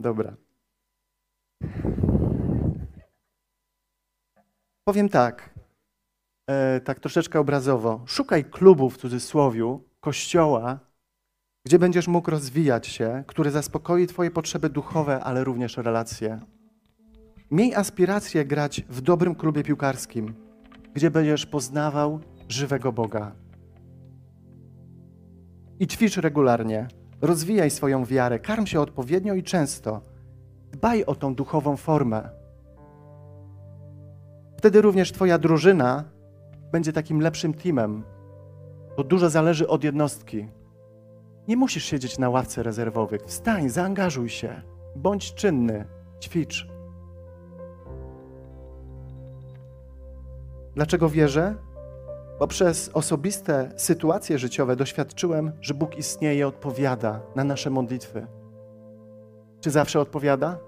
Dobra. 0.00 0.36
Powiem 4.84 5.08
tak, 5.08 5.54
e, 6.50 6.80
tak 6.80 7.00
troszeczkę 7.00 7.40
obrazowo. 7.40 8.04
Szukaj 8.06 8.44
klubu 8.44 8.90
w 8.90 8.98
cudzysłowiu, 8.98 9.84
kościoła, 10.00 10.80
gdzie 11.66 11.78
będziesz 11.78 12.08
mógł 12.08 12.30
rozwijać 12.30 12.86
się, 12.86 13.24
który 13.26 13.50
zaspokoi 13.50 14.06
Twoje 14.06 14.30
potrzeby 14.30 14.70
duchowe, 14.70 15.20
ale 15.24 15.44
również 15.44 15.76
relacje. 15.76 16.55
Miej 17.50 17.74
aspirację 17.74 18.44
grać 18.44 18.84
w 18.88 19.00
dobrym 19.00 19.34
klubie 19.34 19.62
piłkarskim, 19.62 20.34
gdzie 20.94 21.10
będziesz 21.10 21.46
poznawał 21.46 22.20
żywego 22.48 22.92
Boga. 22.92 23.32
I 25.80 25.86
ćwicz 25.86 26.16
regularnie, 26.16 26.88
rozwijaj 27.20 27.70
swoją 27.70 28.04
wiarę, 28.04 28.38
karm 28.38 28.66
się 28.66 28.80
odpowiednio 28.80 29.34
i 29.34 29.42
często. 29.42 30.00
Dbaj 30.72 31.04
o 31.04 31.14
tą 31.14 31.34
duchową 31.34 31.76
formę. 31.76 32.28
Wtedy 34.56 34.80
również 34.80 35.12
Twoja 35.12 35.38
drużyna 35.38 36.04
będzie 36.72 36.92
takim 36.92 37.20
lepszym 37.20 37.54
teamem, 37.54 38.02
bo 38.96 39.04
dużo 39.04 39.30
zależy 39.30 39.68
od 39.68 39.84
jednostki. 39.84 40.48
Nie 41.48 41.56
musisz 41.56 41.84
siedzieć 41.84 42.18
na 42.18 42.30
ławce 42.30 42.62
rezerwowych. 42.62 43.22
Wstań, 43.22 43.68
zaangażuj 43.68 44.28
się, 44.28 44.62
bądź 44.96 45.34
czynny, 45.34 45.84
ćwicz. 46.20 46.75
Dlaczego 50.76 51.08
wierzę? 51.08 51.54
Bo 52.38 52.46
przez 52.46 52.90
osobiste 52.94 53.70
sytuacje 53.76 54.38
życiowe 54.38 54.76
doświadczyłem, 54.76 55.52
że 55.60 55.74
Bóg 55.74 55.98
istnieje 55.98 56.38
i 56.38 56.44
odpowiada 56.44 57.20
na 57.34 57.44
nasze 57.44 57.70
modlitwy. 57.70 58.26
Czy 59.60 59.70
zawsze 59.70 60.00
odpowiada? 60.00 60.58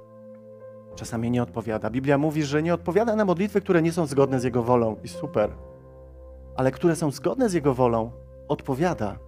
Czasami 0.94 1.30
nie 1.30 1.42
odpowiada. 1.42 1.90
Biblia 1.90 2.18
mówi, 2.18 2.42
że 2.42 2.62
nie 2.62 2.74
odpowiada 2.74 3.16
na 3.16 3.24
modlitwy, 3.24 3.60
które 3.60 3.82
nie 3.82 3.92
są 3.92 4.06
zgodne 4.06 4.40
z 4.40 4.44
Jego 4.44 4.62
wolą 4.62 4.96
i 5.04 5.08
super. 5.08 5.50
Ale 6.56 6.70
które 6.70 6.96
są 6.96 7.10
zgodne 7.10 7.48
z 7.48 7.52
Jego 7.52 7.74
wolą, 7.74 8.10
odpowiada. 8.48 9.18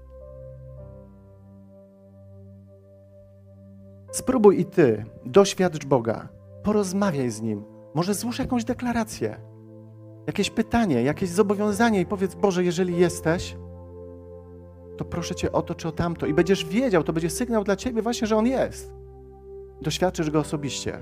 Spróbuj 4.12 4.60
i 4.60 4.64
ty, 4.64 5.04
doświadcz 5.24 5.84
Boga, 5.84 6.28
porozmawiaj 6.62 7.30
z 7.30 7.42
Nim. 7.42 7.64
Może 7.94 8.14
złóż 8.14 8.38
jakąś 8.38 8.64
deklarację 8.64 9.49
jakieś 10.26 10.50
pytanie, 10.50 11.02
jakieś 11.02 11.30
zobowiązanie 11.30 12.00
i 12.00 12.06
powiedz: 12.06 12.34
Boże, 12.34 12.64
jeżeli 12.64 12.96
jesteś, 12.96 13.56
to 14.96 15.04
proszę 15.04 15.34
Cię 15.34 15.52
o 15.52 15.62
to 15.62 15.74
czy 15.74 15.88
o 15.88 15.92
tamto. 15.92 16.26
I 16.26 16.34
będziesz 16.34 16.64
wiedział, 16.64 17.02
to 17.02 17.12
będzie 17.12 17.30
sygnał 17.30 17.64
dla 17.64 17.76
Ciebie 17.76 18.02
właśnie, 18.02 18.26
że 18.26 18.36
On 18.36 18.46
jest. 18.46 18.92
Doświadczysz 19.82 20.30
Go 20.30 20.38
osobiście. 20.38 20.98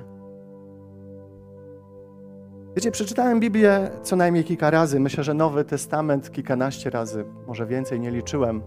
Wiecie, 2.76 2.90
przeczytałem 2.90 3.40
Biblię 3.40 3.90
co 4.02 4.16
najmniej 4.16 4.44
kilka 4.44 4.70
razy. 4.70 5.00
Myślę, 5.00 5.24
że 5.24 5.34
Nowy 5.34 5.64
Testament 5.64 6.30
kilkanaście 6.30 6.90
razy, 6.90 7.24
może 7.46 7.66
więcej, 7.66 8.00
nie 8.00 8.10
liczyłem. 8.10 8.62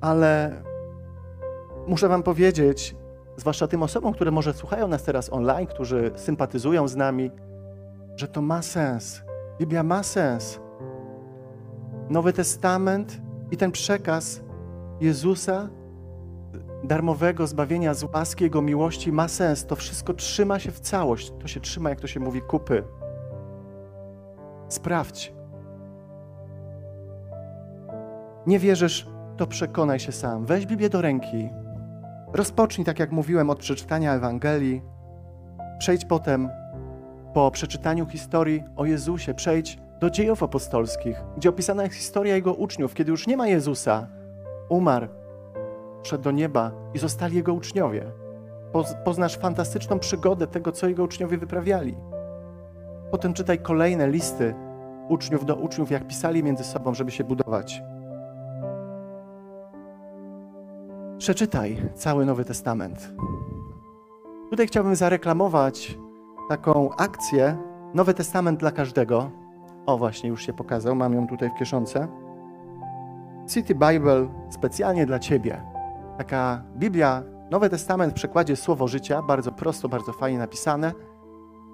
Ale 0.00 0.62
muszę 1.86 2.08
Wam 2.08 2.22
powiedzieć, 2.22 2.96
zwłaszcza 3.36 3.68
tym 3.68 3.82
osobom, 3.82 4.14
które 4.14 4.30
może 4.30 4.54
słuchają 4.54 4.88
nas 4.88 5.02
teraz 5.02 5.32
online, 5.32 5.66
którzy 5.66 6.10
sympatyzują 6.16 6.88
z 6.88 6.96
nami, 6.96 7.30
że 8.16 8.28
to 8.28 8.42
ma 8.42 8.62
sens. 8.62 9.22
Biblia 9.58 9.82
ma 9.82 10.02
sens. 10.02 10.60
Nowy 12.10 12.32
Testament 12.32 13.20
i 13.50 13.56
ten 13.56 13.72
przekaz 13.72 14.42
Jezusa, 15.00 15.68
darmowego 16.84 17.46
zbawienia 17.46 17.94
z 17.94 18.04
łaski 18.04 18.44
Jego 18.44 18.62
miłości 18.62 19.12
ma 19.12 19.28
sens. 19.28 19.66
To 19.66 19.76
wszystko 19.76 20.14
trzyma 20.14 20.58
się 20.58 20.70
w 20.70 20.80
całość. 20.80 21.32
To 21.40 21.48
się 21.48 21.60
trzyma, 21.60 21.90
jak 21.90 22.00
to 22.00 22.06
się 22.06 22.20
mówi, 22.20 22.42
kupy. 22.42 22.84
Sprawdź. 24.68 25.32
Nie 28.46 28.58
wierzysz, 28.58 29.08
to 29.36 29.46
przekonaj 29.46 30.00
się 30.00 30.12
sam. 30.12 30.46
Weź 30.46 30.66
Biblię 30.66 30.88
do 30.88 31.02
ręki. 31.02 31.50
Rozpocznij, 32.32 32.84
tak 32.84 32.98
jak 32.98 33.12
mówiłem, 33.12 33.50
od 33.50 33.58
przeczytania 33.58 34.14
Ewangelii. 34.14 34.82
Przejdź 35.78 36.04
potem 36.04 36.48
po 37.34 37.50
przeczytaniu 37.50 38.06
historii 38.06 38.64
o 38.76 38.84
Jezusie, 38.84 39.34
przejdź 39.34 39.78
do 40.00 40.10
dziejów 40.10 40.42
apostolskich, 40.42 41.22
gdzie 41.36 41.48
opisana 41.48 41.82
jest 41.82 41.94
historia 41.94 42.34
Jego 42.34 42.54
uczniów, 42.54 42.94
kiedy 42.94 43.10
już 43.10 43.26
nie 43.26 43.36
ma 43.36 43.48
Jezusa. 43.48 44.06
Umarł, 44.68 45.08
szedł 46.02 46.24
do 46.24 46.30
nieba 46.30 46.70
i 46.94 46.98
zostali 46.98 47.36
Jego 47.36 47.54
uczniowie. 47.54 48.04
Poznasz 49.04 49.38
fantastyczną 49.38 49.98
przygodę 49.98 50.46
tego, 50.46 50.72
co 50.72 50.88
Jego 50.88 51.04
uczniowie 51.04 51.38
wyprawiali. 51.38 51.96
Potem 53.10 53.34
czytaj 53.34 53.58
kolejne 53.58 54.08
listy 54.08 54.54
uczniów 55.08 55.46
do 55.46 55.56
uczniów, 55.56 55.90
jak 55.90 56.06
pisali 56.06 56.42
między 56.42 56.64
sobą, 56.64 56.94
żeby 56.94 57.10
się 57.10 57.24
budować. 57.24 57.82
Przeczytaj 61.18 61.76
cały 61.94 62.26
Nowy 62.26 62.44
Testament. 62.44 63.12
Tutaj 64.50 64.66
chciałbym 64.66 64.96
zareklamować 64.96 65.98
taką 66.48 66.90
akcję 66.96 67.56
Nowy 67.94 68.14
Testament 68.14 68.60
dla 68.60 68.70
każdego. 68.70 69.30
O, 69.86 69.98
właśnie, 69.98 70.30
już 70.30 70.46
się 70.46 70.52
pokazał, 70.52 70.94
mam 70.94 71.14
ją 71.14 71.26
tutaj 71.26 71.50
w 71.50 71.58
kieszonce. 71.58 72.08
City 73.48 73.74
Bible 73.74 74.28
specjalnie 74.50 75.06
dla 75.06 75.18
Ciebie. 75.18 75.62
Taka 76.18 76.62
Biblia, 76.76 77.22
Nowy 77.50 77.70
Testament 77.70 78.12
w 78.12 78.16
przekładzie 78.16 78.56
Słowo 78.56 78.88
Życia, 78.88 79.22
bardzo 79.22 79.52
prosto, 79.52 79.88
bardzo 79.88 80.12
fajnie 80.12 80.38
napisane. 80.38 80.92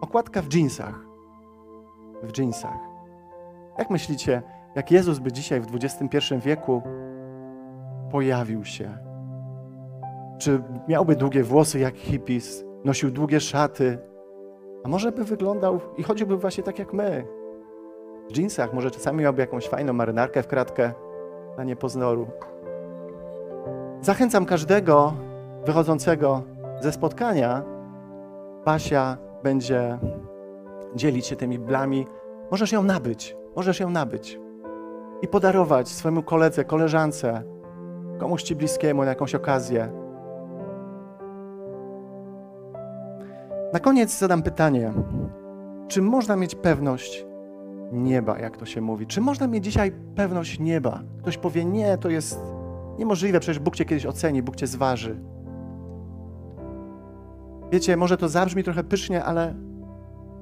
Okładka 0.01 0.43
w 0.43 0.49
dżinsach. 0.49 1.07
W 2.23 2.33
dżinsach. 2.33 2.79
Jak 3.79 3.91
myślicie, 3.91 4.43
jak 4.75 4.91
Jezus 4.91 5.19
by 5.19 5.33
dzisiaj 5.33 5.61
w 5.61 5.67
XXI 5.75 6.35
wieku 6.39 6.83
pojawił 8.11 8.65
się? 8.65 8.99
Czy 10.39 10.63
miałby 10.89 11.17
długie 11.17 11.45
włosy 11.45 11.79
jak 11.79 11.97
hippies, 11.97 12.65
nosił 12.85 13.11
długie 13.11 13.41
szaty, 13.41 13.99
a 14.85 14.89
może 14.89 15.13
by 15.13 15.25
wyglądał 15.25 15.81
i 15.97 16.03
chodziłby 16.03 16.37
właśnie 16.37 16.65
tak 16.65 16.79
jak 16.79 16.93
my. 16.93 17.27
W 18.29 18.33
dżinsach, 18.33 18.73
może 18.73 18.91
czasami 18.91 19.23
miałby 19.23 19.41
jakąś 19.41 19.69
fajną 19.69 19.93
marynarkę 19.93 20.43
w 20.43 20.47
kratkę 20.47 20.93
na 21.57 21.65
niepoznoru. 21.65 22.27
Zachęcam 24.01 24.47
każdego 24.47 25.15
wychodzącego 25.67 26.43
ze 26.81 26.93
spotkania. 26.93 27.63
Basia 28.65 29.17
będzie 29.43 29.99
dzielić 30.95 31.27
się 31.27 31.37
tymi 31.37 31.59
blami. 31.59 32.07
Możesz 32.51 32.73
ją 32.73 32.83
nabyć, 32.83 33.37
możesz 33.57 33.81
ją 33.81 33.91
nabyć 33.91 34.41
i 35.23 35.29
podarować 35.29 35.89
swojemu 35.89 36.23
koledze, 36.23 36.65
koleżance, 36.65 37.43
komuś 38.19 38.43
ci 38.43 38.57
bliskiemu 38.57 39.03
na 39.03 39.09
jakąś 39.09 39.35
okazję. 39.35 39.93
Na 43.73 43.81
koniec 43.81 44.19
zadam 44.19 44.43
pytanie: 44.43 44.93
czy 45.89 46.03
można 46.03 46.37
mieć 46.37 46.55
pewność 46.55 47.27
nieba, 47.93 48.39
jak 48.39 48.57
to 48.57 48.67
się 48.67 48.81
mówi? 48.81 49.07
Czy 49.07 49.21
można 49.21 49.47
mieć 49.47 49.65
dzisiaj 49.65 49.93
pewność 50.15 50.59
nieba? 50.59 51.03
Ktoś 51.19 51.39
powie: 51.39 51.65
Nie, 51.65 51.99
to 51.99 52.09
jest 52.09 52.41
niemożliwe, 52.99 53.41
przecież 53.41 53.59
Bóg 53.59 53.77
cię 53.77 53.85
kiedyś 53.85 54.07
oceni, 54.07 54.43
Bóg 54.43 54.57
cię 54.57 54.67
zważy. 54.67 55.21
Wiecie, 57.73 57.97
może 57.97 58.17
to 58.17 58.29
zabrzmi 58.29 58.65
trochę 58.65 58.85
pysznie, 58.85 59.25
ale 59.25 59.55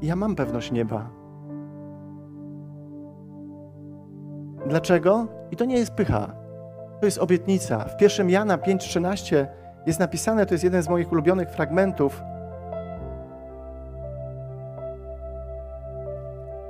ja 0.02 0.16
mam 0.16 0.36
pewność 0.36 0.72
nieba. 0.72 1.10
Dlaczego? 4.68 5.26
I 5.50 5.56
to 5.56 5.64
nie 5.64 5.78
jest 5.78 5.92
pycha. 5.92 6.32
To 7.00 7.06
jest 7.06 7.18
obietnica. 7.18 7.84
W 7.84 8.02
1 8.02 8.30
Jana 8.30 8.58
5:13 8.58 9.46
jest 9.86 10.00
napisane, 10.00 10.46
to 10.46 10.54
jest 10.54 10.64
jeden 10.64 10.82
z 10.82 10.88
moich 10.88 11.12
ulubionych 11.12 11.48
fragmentów, 11.48 12.22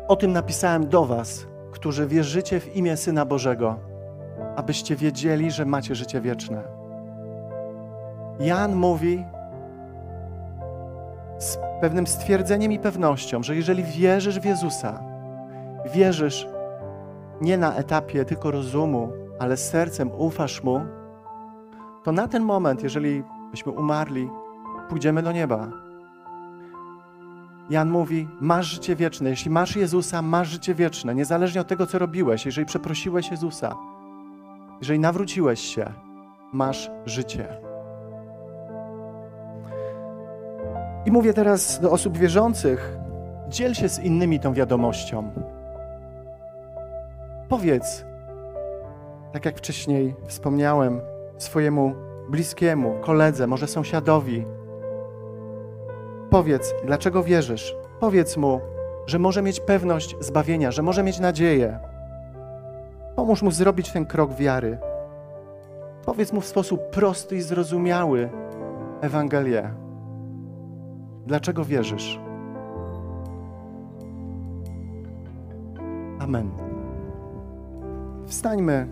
O 0.09 0.17
tym 0.17 0.33
napisałem 0.33 0.89
do 0.89 1.05
Was, 1.05 1.47
którzy 1.73 2.07
wierzycie 2.07 2.61
w 2.61 2.77
imię 2.77 2.97
Syna 2.97 3.25
Bożego, 3.25 3.79
abyście 4.57 4.97
wiedzieli, 4.97 5.51
że 5.51 5.65
macie 5.65 5.95
życie 5.95 6.21
wieczne. 6.21 6.63
Jan 8.41 8.75
mówi 8.75 9.25
z 11.39 11.59
pewnym 11.81 12.07
stwierdzeniem 12.07 12.73
i 12.73 12.79
pewnością, 12.79 13.43
że 13.43 13.57
jeżeli 13.57 13.85
wierzysz 13.85 14.41
w 14.41 14.45
Jezusa, 14.45 15.03
wierzysz 15.95 16.49
nie 17.41 17.59
na 17.59 17.75
etapie 17.75 18.25
tylko 18.25 18.51
rozumu, 18.51 19.09
ale 19.39 19.57
sercem 19.57 20.11
ufasz 20.19 20.63
Mu, 20.65 20.81
to 22.05 22.13
na 22.13 22.29
ten 22.29 22.43
moment, 22.43 22.83
jeżeli 22.83 23.23
byśmy 23.51 23.73
umarli, 23.73 24.31
pójdziemy 24.89 25.23
do 25.23 25.33
nieba. 25.33 25.86
Jan 27.71 27.91
mówi: 27.91 28.29
Masz 28.41 28.67
życie 28.67 28.97
wieczne. 28.97 29.31
Jeśli 29.31 29.51
masz 29.51 29.77
Jezusa, 29.77 30.23
masz 30.23 30.49
życie 30.49 30.75
wieczne, 30.75 31.15
niezależnie 31.15 31.61
od 31.61 31.69
tego, 31.69 31.87
co 31.87 31.99
robiłeś. 31.99 32.47
Jeżeli 32.47 32.67
przeprosiłeś 32.67 33.31
Jezusa, 33.31 33.75
jeżeli 34.81 34.99
nawróciłeś 34.99 35.61
się, 35.61 35.93
masz 36.53 36.91
życie. 37.07 37.49
I 41.07 41.13
mówię 41.13 41.35
teraz 41.35 41.81
do 41.81 41.91
osób 41.91 42.19
wierzących: 42.19 42.99
dziel 43.49 43.75
się 43.75 43.89
z 43.89 43.99
innymi 43.99 44.41
tą 44.41 44.53
wiadomością. 44.53 45.31
Powiedz, 47.49 48.05
tak 49.33 49.45
jak 49.45 49.59
wcześniej 49.59 50.15
wspomniałem, 50.27 51.01
swojemu 51.39 51.95
bliskiemu, 52.31 52.95
koledze, 53.01 53.47
może 53.47 53.67
sąsiadowi, 53.67 54.45
Powiedz, 56.31 56.75
dlaczego 56.85 57.23
wierzysz. 57.23 57.77
Powiedz 58.01 58.37
mu, 58.37 58.61
że 59.07 59.19
może 59.19 59.43
mieć 59.43 59.61
pewność 59.61 60.17
zbawienia, 60.21 60.71
że 60.71 60.83
może 60.83 61.03
mieć 61.03 61.21
nadzieję. 61.21 61.79
Pomóż 63.17 63.43
mu 63.43 63.51
zrobić 63.51 63.93
ten 63.93 64.07
krok 64.07 64.35
wiary. 64.35 64.79
Powiedz 66.05 66.33
mu 66.33 66.41
w 66.41 66.47
sposób 66.47 66.91
prosty 66.91 67.37
i 67.37 67.43
zrozumiały 67.43 68.31
Ewangelię. 69.01 69.71
Dlaczego 71.27 71.65
wierzysz? 71.65 72.21
Amen. 76.19 76.51
Wstańmy 78.27 78.89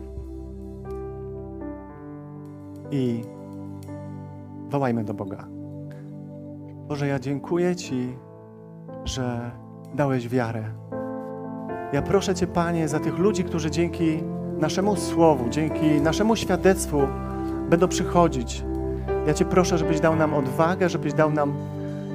i 2.91 3.23
wołajmy 4.69 5.05
do 5.05 5.15
Boga. 5.15 5.54
Boże, 6.89 7.07
ja 7.07 7.19
dziękuję 7.19 7.77
Ci, 7.77 8.17
że 9.05 9.51
dałeś 9.95 10.29
wiarę. 10.29 10.63
Ja 11.93 12.03
proszę 12.03 12.35
Cię, 12.35 12.47
Panie, 12.47 12.89
za 12.89 13.01
tych 13.01 13.19
ludzi, 13.19 13.45
którzy 13.45 13.71
dzięki 13.71 14.23
naszemu 14.59 14.97
słowu, 14.97 15.49
dzięki 15.49 16.01
naszemu 16.01 16.37
świadectwu 16.37 17.09
będą 17.71 17.89
przychodzić. 17.89 18.65
Ja 19.27 19.35
Cię 19.35 19.45
proszę, 19.45 19.79
żebyś 19.79 20.01
dał 20.01 20.17
nam 20.17 20.35
odwagę, 20.35 20.89
żebyś 20.89 21.13
dał 21.13 21.33
nam 21.33 21.55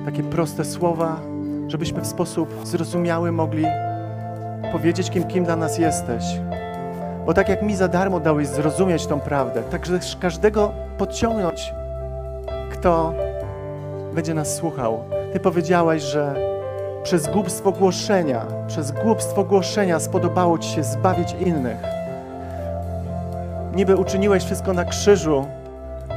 takie 0.06 0.24
proste 0.24 0.66
słowa, 0.66 1.20
żebyśmy 1.68 2.02
w 2.02 2.08
sposób 2.08 2.50
zrozumiały 2.64 3.32
mogli 3.32 3.66
powiedzieć, 4.72 5.12
kim, 5.12 5.24
kim 5.24 5.44
dla 5.44 5.56
nas 5.56 5.78
jesteś. 5.78 6.24
Bo 7.26 7.34
tak 7.34 7.50
jak 7.50 7.64
mi 7.64 7.76
za 7.76 7.88
darmo 7.88 8.20
dałeś 8.20 8.48
zrozumieć 8.48 9.08
tą 9.08 9.20
prawdę, 9.20 9.64
tak 9.64 9.88
też 9.88 10.16
każdego 10.16 10.72
podciągnąć, 10.98 11.74
kto 12.72 13.14
będzie 14.20 14.34
nas 14.34 14.56
słuchał. 14.56 15.04
Ty 15.34 15.40
powiedziałeś, 15.40 16.04
że 16.04 16.36
przez 17.04 17.28
głupstwo 17.28 17.72
głoszenia, 17.72 18.46
przez 18.68 18.92
głupstwo 18.92 19.44
głoszenia 19.44 20.00
spodobało 20.00 20.58
Ci 20.58 20.70
się 20.70 20.84
zbawić 20.84 21.36
innych. 21.40 21.78
Niby 23.76 23.98
uczyniłeś 23.98 24.44
wszystko 24.44 24.74
na 24.74 24.86
krzyżu, 24.86 25.46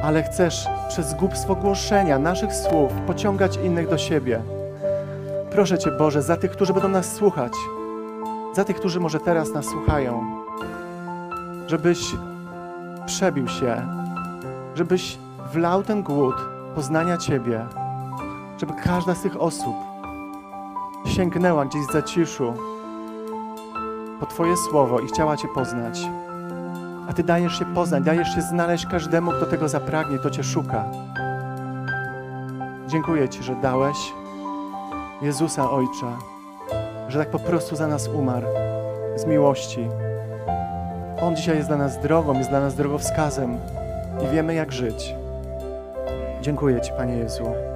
ale 0.03 0.23
chcesz 0.23 0.67
przez 0.89 1.13
głupstwo 1.13 1.55
głoszenia 1.55 2.19
naszych 2.19 2.53
słów 2.53 2.91
pociągać 3.07 3.57
innych 3.57 3.89
do 3.89 3.97
siebie. 3.97 4.41
Proszę 5.51 5.77
Cię, 5.77 5.91
Boże, 5.91 6.21
za 6.21 6.37
tych, 6.37 6.51
którzy 6.51 6.73
będą 6.73 6.89
nas 6.89 7.13
słuchać, 7.13 7.53
za 8.55 8.63
tych, 8.63 8.75
którzy 8.75 8.99
może 8.99 9.19
teraz 9.19 9.53
nas 9.53 9.65
słuchają, 9.65 10.23
żebyś 11.67 11.99
przebił 13.05 13.47
się, 13.47 13.81
żebyś 14.75 15.17
wlał 15.53 15.83
ten 15.83 16.03
głód 16.03 16.35
poznania 16.75 17.17
Ciebie, 17.17 17.65
żeby 18.57 18.73
każda 18.83 19.15
z 19.15 19.21
tych 19.21 19.41
osób 19.41 19.75
sięgnęła 21.05 21.65
gdzieś 21.65 21.83
z 21.85 21.91
zaciszu 21.91 22.53
po 24.19 24.25
Twoje 24.25 24.57
słowo 24.57 24.99
i 24.99 25.07
chciała 25.07 25.37
Cię 25.37 25.47
poznać. 25.55 25.99
A 27.09 27.13
Ty 27.13 27.23
dajesz 27.23 27.59
się 27.59 27.65
poznać, 27.65 28.03
dajesz 28.03 28.35
się 28.35 28.41
znaleźć 28.41 28.85
każdemu, 28.85 29.31
kto 29.31 29.45
tego 29.45 29.69
zapragnie, 29.69 30.17
kto 30.17 30.29
Cię 30.29 30.43
szuka. 30.43 30.85
Dziękuję 32.87 33.29
Ci, 33.29 33.43
że 33.43 33.55
dałeś 33.55 33.97
Jezusa 35.21 35.71
Ojcze, 35.71 36.07
że 37.07 37.19
tak 37.19 37.29
po 37.29 37.39
prostu 37.39 37.75
za 37.75 37.87
nas 37.87 38.07
umarł 38.07 38.47
z 39.15 39.25
miłości. 39.25 39.87
On 41.21 41.35
dzisiaj 41.35 41.55
jest 41.55 41.69
dla 41.69 41.77
nas 41.77 42.01
drogą, 42.01 42.33
jest 42.33 42.49
dla 42.49 42.59
nas 42.59 42.75
drogowskazem 42.75 43.57
i 44.23 44.35
wiemy, 44.35 44.53
jak 44.53 44.71
żyć. 44.71 45.15
Dziękuję 46.41 46.81
Ci, 46.81 46.91
Panie 46.97 47.17
Jezu. 47.17 47.72